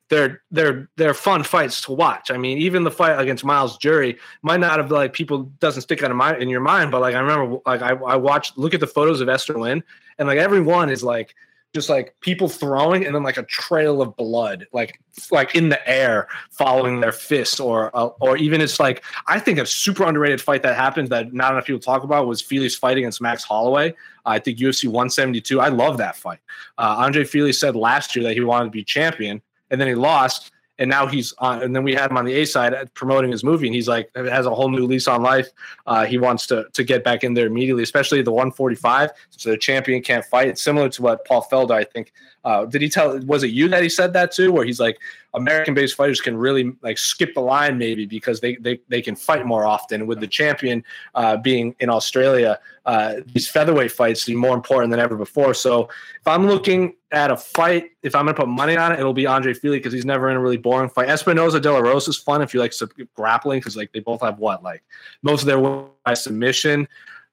[0.10, 2.32] they're they're they're fun fights to watch.
[2.32, 6.02] I mean, even the fight against Myles Jury might not have like people doesn't stick
[6.04, 8.74] out of my in your mind, but like I remember like I, I watched look
[8.74, 9.84] at the photos of Esther Lin
[10.18, 11.36] and like every one is like
[11.76, 14.98] just like people throwing and then like a trail of blood like
[15.30, 19.60] like in the air following their fist or uh, or even it's like I think
[19.60, 22.98] a super underrated fight that happened that not enough people talk about was Fili's fight
[22.98, 23.94] against Max Holloway.
[24.26, 25.60] I think UFC 172.
[25.60, 26.40] I love that fight.
[26.78, 29.96] Uh, Andre Fili said last year that he wanted to be champion and then he
[29.96, 33.32] lost and now he's on and then we had him on the a side promoting
[33.32, 35.50] his movie and he's like has a whole new lease on life.
[35.86, 39.58] Uh, he wants to to get back in there immediately especially the 145 so the
[39.58, 40.48] champion can't fight.
[40.48, 42.12] It's similar to what paul felder i think
[42.44, 44.98] uh, did he tell was it you that he said that too where he's like
[45.34, 49.16] american based fighters can really like skip the line maybe because they they, they can
[49.16, 50.84] fight more often with the champion
[51.16, 52.60] uh, being in australia.
[52.86, 55.54] Uh, these featherweight fights seem more important than ever before.
[55.54, 55.90] So
[56.20, 59.14] if i'm looking at a fight, if I'm going to put money on it, it'll
[59.14, 61.08] be Andre Fili because he's never in a really boring fight.
[61.08, 62.74] Espinosa De La Rosa is fun if you like
[63.16, 64.84] grappling because like they both have what like
[65.24, 65.58] most of their
[66.04, 66.88] by submission.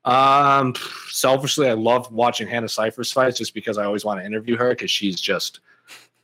[0.05, 0.75] Um,
[1.11, 4.71] selfishly, I love watching Hannah Cifers fights just because I always want to interview her
[4.71, 5.59] because she's just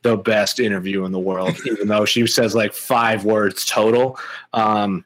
[0.03, 4.17] the best interview in the world, even though she says like five words total.
[4.53, 5.03] Um,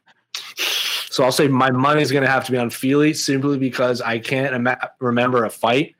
[1.10, 4.20] so I'll say my money's going to have to be on Fili simply because I
[4.20, 5.96] can't Im- remember a fight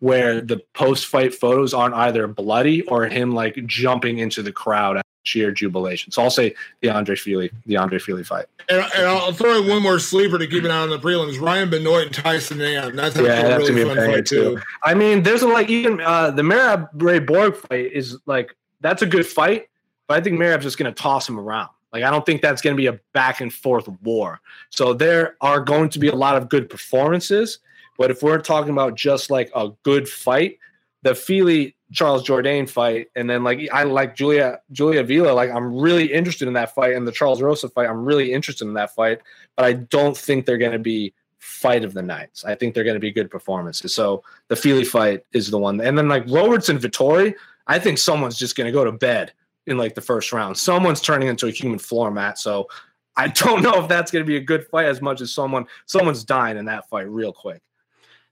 [0.00, 4.98] where the post fight photos aren't either bloody or him like jumping into the crowd
[4.98, 6.12] at sheer jubilation.
[6.12, 8.46] So I'll say the Andre Fili, the Andre Fili fight.
[8.68, 11.40] And, and, I'll throw in one more sleeper to keep an eye on the prelims:
[11.40, 12.96] Ryan Benoit and Tyson Nam.
[12.96, 14.56] That's, yeah, that's really fun fight too.
[14.56, 14.62] too.
[14.82, 19.02] I mean, there's a like even uh, the Merab Ray Borg fight is like that's
[19.02, 19.68] a good fight,
[20.06, 21.70] but I think Merab's just going to toss him around.
[21.92, 24.40] Like I don't think that's going to be a back and forth war.
[24.70, 27.58] So there are going to be a lot of good performances.
[27.98, 30.58] But if we're talking about just like a good fight,
[31.02, 35.74] the Fili Charles Jourdain fight, and then like I like Julia Julia Avila, like I'm
[35.76, 38.94] really interested in that fight, and the Charles Rosa fight, I'm really interested in that
[38.94, 39.20] fight,
[39.56, 42.44] but I don't think they're going to be fight of the nights.
[42.44, 43.94] I think they're going to be good performances.
[43.94, 47.34] So the Fili fight is the one, and then like Robertson Vettori,
[47.66, 49.32] I think someone's just going to go to bed
[49.66, 50.56] in like the first round.
[50.56, 52.38] Someone's turning into a human floor mat.
[52.38, 52.68] So
[53.16, 55.66] I don't know if that's going to be a good fight as much as someone
[55.86, 57.62] someone's dying in that fight real quick.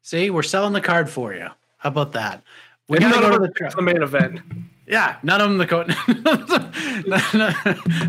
[0.05, 1.46] See, we're selling the card for you.
[1.78, 2.42] How about that?
[2.88, 4.38] We got to go to the, the main event.
[4.86, 5.90] Yeah, none of them the coat.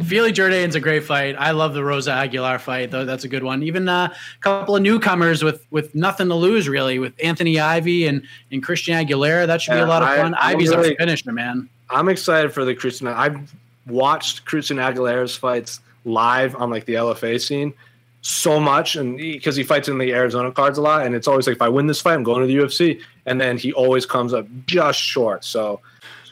[0.05, 1.37] Fili Jourdain's a great fight.
[1.39, 3.05] I love the Rosa Aguilar fight, though.
[3.05, 3.63] That's a good one.
[3.63, 8.07] Even uh, a couple of newcomers with with nothing to lose, really, with Anthony Ivy
[8.07, 9.47] and and Christian Aguilera.
[9.47, 10.33] That should be a lot of fun.
[10.33, 11.69] I, Ivy's really, a finisher, man.
[11.89, 13.07] I'm excited for the Christian.
[13.07, 13.55] I've
[13.87, 17.73] watched Christian Aguilera's fights live on like the LFA scene
[18.25, 21.27] so much, and because he, he, fights in the Arizona cards a lot, and it's
[21.27, 23.71] always like if I win this fight, I'm going to the UFC, and then he
[23.71, 25.45] always comes up just short.
[25.45, 25.79] So,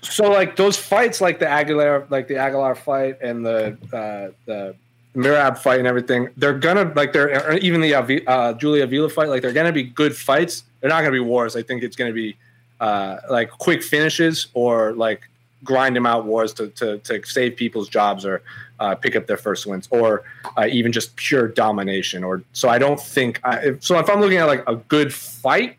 [0.02, 4.76] so like those fights, like the Aguilar, like the Aguilar fight and the uh, the
[5.16, 9.44] Merab fight and everything, they're gonna like they're even the uh, Julia Avila fight, like
[9.44, 10.64] they're gonna be good fights.
[10.82, 11.56] They're not gonna be wars.
[11.56, 12.36] I think it's gonna be
[12.80, 15.30] uh, like quick finishes or like
[15.64, 18.42] grind them out wars to, to, to save people's jobs or
[18.80, 20.24] uh, pick up their first wins or
[20.58, 24.20] uh, even just pure domination or so i don't think I, if, so if i'm
[24.20, 25.78] looking at like a good fight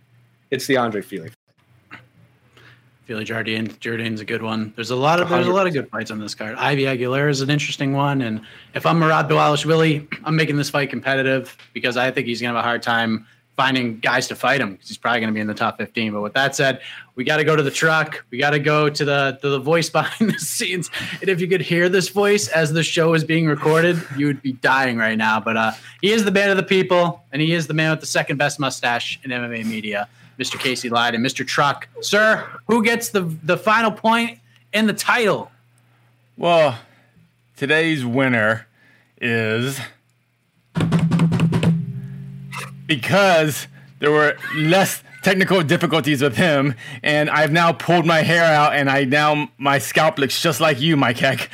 [0.51, 1.31] it's the andre Fili
[3.05, 4.73] Feel Jourdain Jourdain's a good one.
[4.77, 6.55] There's a lot of there's a lot of good fights on this card.
[6.57, 8.41] Ivy Aguilera is an interesting one, and
[8.73, 12.65] if I'm Merab Dvalishvili, I'm making this fight competitive because I think he's gonna have
[12.65, 13.27] a hard time
[13.57, 16.13] finding guys to fight him because he's probably gonna be in the top 15.
[16.13, 16.81] But with that said,
[17.15, 18.25] we got to go to the truck.
[18.31, 20.91] We got to go to the to the voice behind the scenes.
[21.21, 24.43] And if you could hear this voice as the show is being recorded, you would
[24.43, 25.41] be dying right now.
[25.41, 28.01] But uh, he is the man of the people, and he is the man with
[28.01, 30.09] the second best mustache in MMA media.
[30.39, 30.59] Mr.
[30.59, 31.47] Casey Lyde and Mr.
[31.47, 31.87] Truck.
[32.01, 34.41] Sir, who gets the the final point
[34.73, 35.51] and the title?
[36.37, 36.79] Well,
[37.57, 38.67] today's winner
[39.21, 39.79] is
[42.87, 43.67] because
[43.99, 48.91] there were less technical difficulties with him, and I've now pulled my hair out, and
[48.91, 51.51] I now my scalp looks just like you, Mike Heck.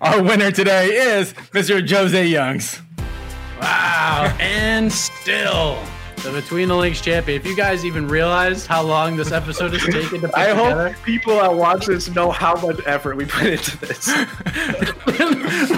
[0.00, 0.88] Our winner today
[1.18, 1.88] is Mr.
[1.88, 2.80] Jose Youngs.
[3.60, 5.78] Wow, and still
[6.22, 7.40] the Between the Links champion.
[7.40, 10.92] If you guys even realize how long this episode has taken to put I together,
[10.92, 14.08] hope people that watch this know how much effort we put into this.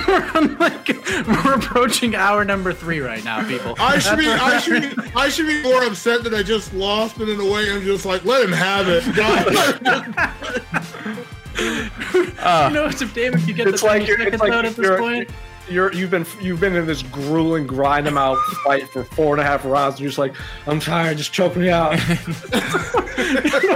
[0.06, 0.88] we're, on like,
[1.26, 3.74] we're approaching hour number three right now, people.
[3.78, 7.18] I should be I should be I should be more upset that I just lost,
[7.18, 9.04] but in a way I'm just like, let him have it.
[12.38, 14.34] uh, you know, it's a damn if David could get it's the like you're, seconds
[14.34, 15.30] it's like out at this you're, point.
[15.68, 19.40] You're you've been you've been in this grueling grind them out fight for four and
[19.40, 19.94] a half rounds.
[19.94, 20.34] And you're just like,
[20.66, 21.92] I'm tired, just choke me out.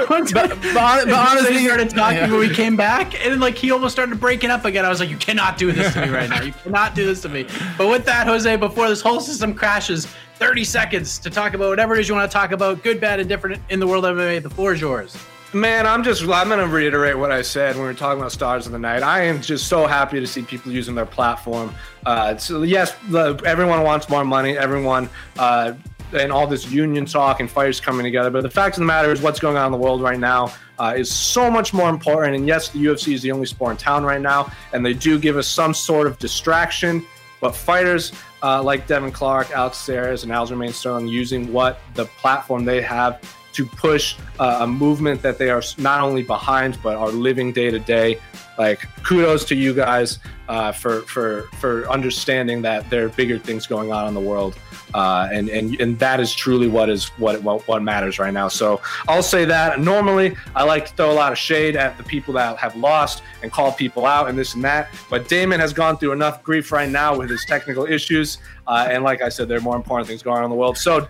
[0.08, 2.30] but, but, but honestly, he started talking yeah.
[2.30, 4.84] when we came back, and like he almost started breaking up again.
[4.84, 6.42] I was like, you cannot do this to me right now.
[6.42, 7.46] You cannot do this to me.
[7.76, 11.94] But with that, Jose, before this whole system crashes, 30 seconds to talk about whatever
[11.94, 14.16] it is you want to talk about, good, bad, and different in the world of
[14.16, 14.42] MMA.
[14.42, 15.16] The floor is yours.
[15.54, 18.66] Man, I'm just I'm gonna reiterate what I said when we were talking about stars
[18.66, 19.02] of the night.
[19.02, 21.74] I am just so happy to see people using their platform.
[22.04, 24.58] Uh, so yes, the, everyone wants more money.
[24.58, 25.72] Everyone uh,
[26.12, 28.28] and all this union talk and fighters coming together.
[28.28, 30.52] But the fact of the matter is, what's going on in the world right now
[30.78, 32.36] uh, is so much more important.
[32.36, 35.18] And yes, the UFC is the only sport in town right now, and they do
[35.18, 37.06] give us some sort of distraction.
[37.40, 42.66] But fighters uh, like Devin Clark, Alex Caceres, and Aljamain Sterling using what the platform
[42.66, 43.22] they have
[43.52, 47.70] to push uh, a movement that they are not only behind but are living day
[47.70, 48.18] to day.
[48.56, 50.18] Like kudos to you guys
[50.48, 54.58] uh, for for for understanding that there are bigger things going on in the world,
[54.94, 58.48] uh, and and and that is truly what is what, what what matters right now.
[58.48, 59.78] So I'll say that.
[59.78, 63.22] Normally, I like to throw a lot of shade at the people that have lost
[63.42, 64.88] and call people out and this and that.
[65.08, 69.04] But Damon has gone through enough grief right now with his technical issues, uh, and
[69.04, 70.78] like I said, there are more important things going on in the world.
[70.78, 71.06] So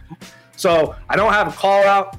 [0.56, 2.16] so I don't have a call out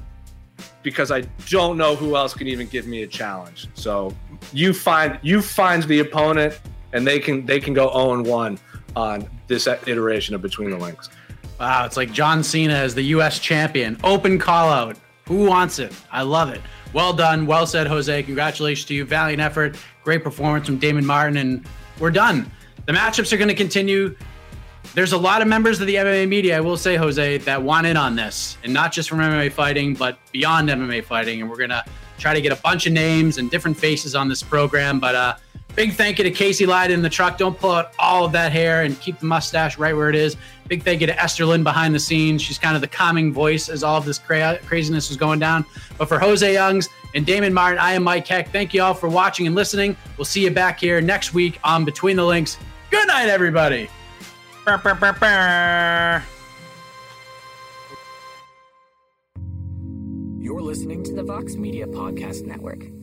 [0.82, 3.68] because I don't know who else can even give me a challenge.
[3.74, 4.14] So
[4.52, 6.58] you find you find the opponent,
[6.92, 8.58] and they can they can go 0 and 1
[8.96, 11.08] on this iteration of Between the Links.
[11.58, 13.38] Wow, it's like John Cena as the U.S.
[13.38, 13.98] champion.
[14.02, 14.96] Open call out.
[15.26, 15.92] Who wants it?
[16.10, 16.60] I love it.
[16.92, 17.46] Well done.
[17.46, 18.22] Well said, Jose.
[18.22, 19.04] Congratulations to you.
[19.04, 19.76] Valiant effort.
[20.02, 21.36] Great performance from Damon Martin.
[21.36, 21.66] And
[21.98, 22.50] we're done.
[22.86, 24.16] The matchups are going to continue
[24.94, 27.86] there's a lot of members of the MMA media, I will say, Jose, that want
[27.86, 31.40] in on this, and not just from MMA fighting, but beyond MMA fighting.
[31.40, 31.84] And we're gonna
[32.18, 35.00] try to get a bunch of names and different faces on this program.
[35.00, 35.36] But uh,
[35.74, 37.38] big thank you to Casey Lyden in the truck.
[37.38, 40.36] Don't pull out all of that hair and keep the mustache right where it is.
[40.68, 42.42] Big thank you to Esther Lin behind the scenes.
[42.42, 45.64] She's kind of the calming voice as all of this cra- craziness was going down.
[45.98, 48.50] But for Jose Youngs and Damon Martin, I am Mike Heck.
[48.50, 49.96] Thank you all for watching and listening.
[50.16, 52.56] We'll see you back here next week on Between the Links.
[52.90, 53.88] Good night, everybody.
[60.38, 62.99] You're listening to the Vox Media Podcast Network.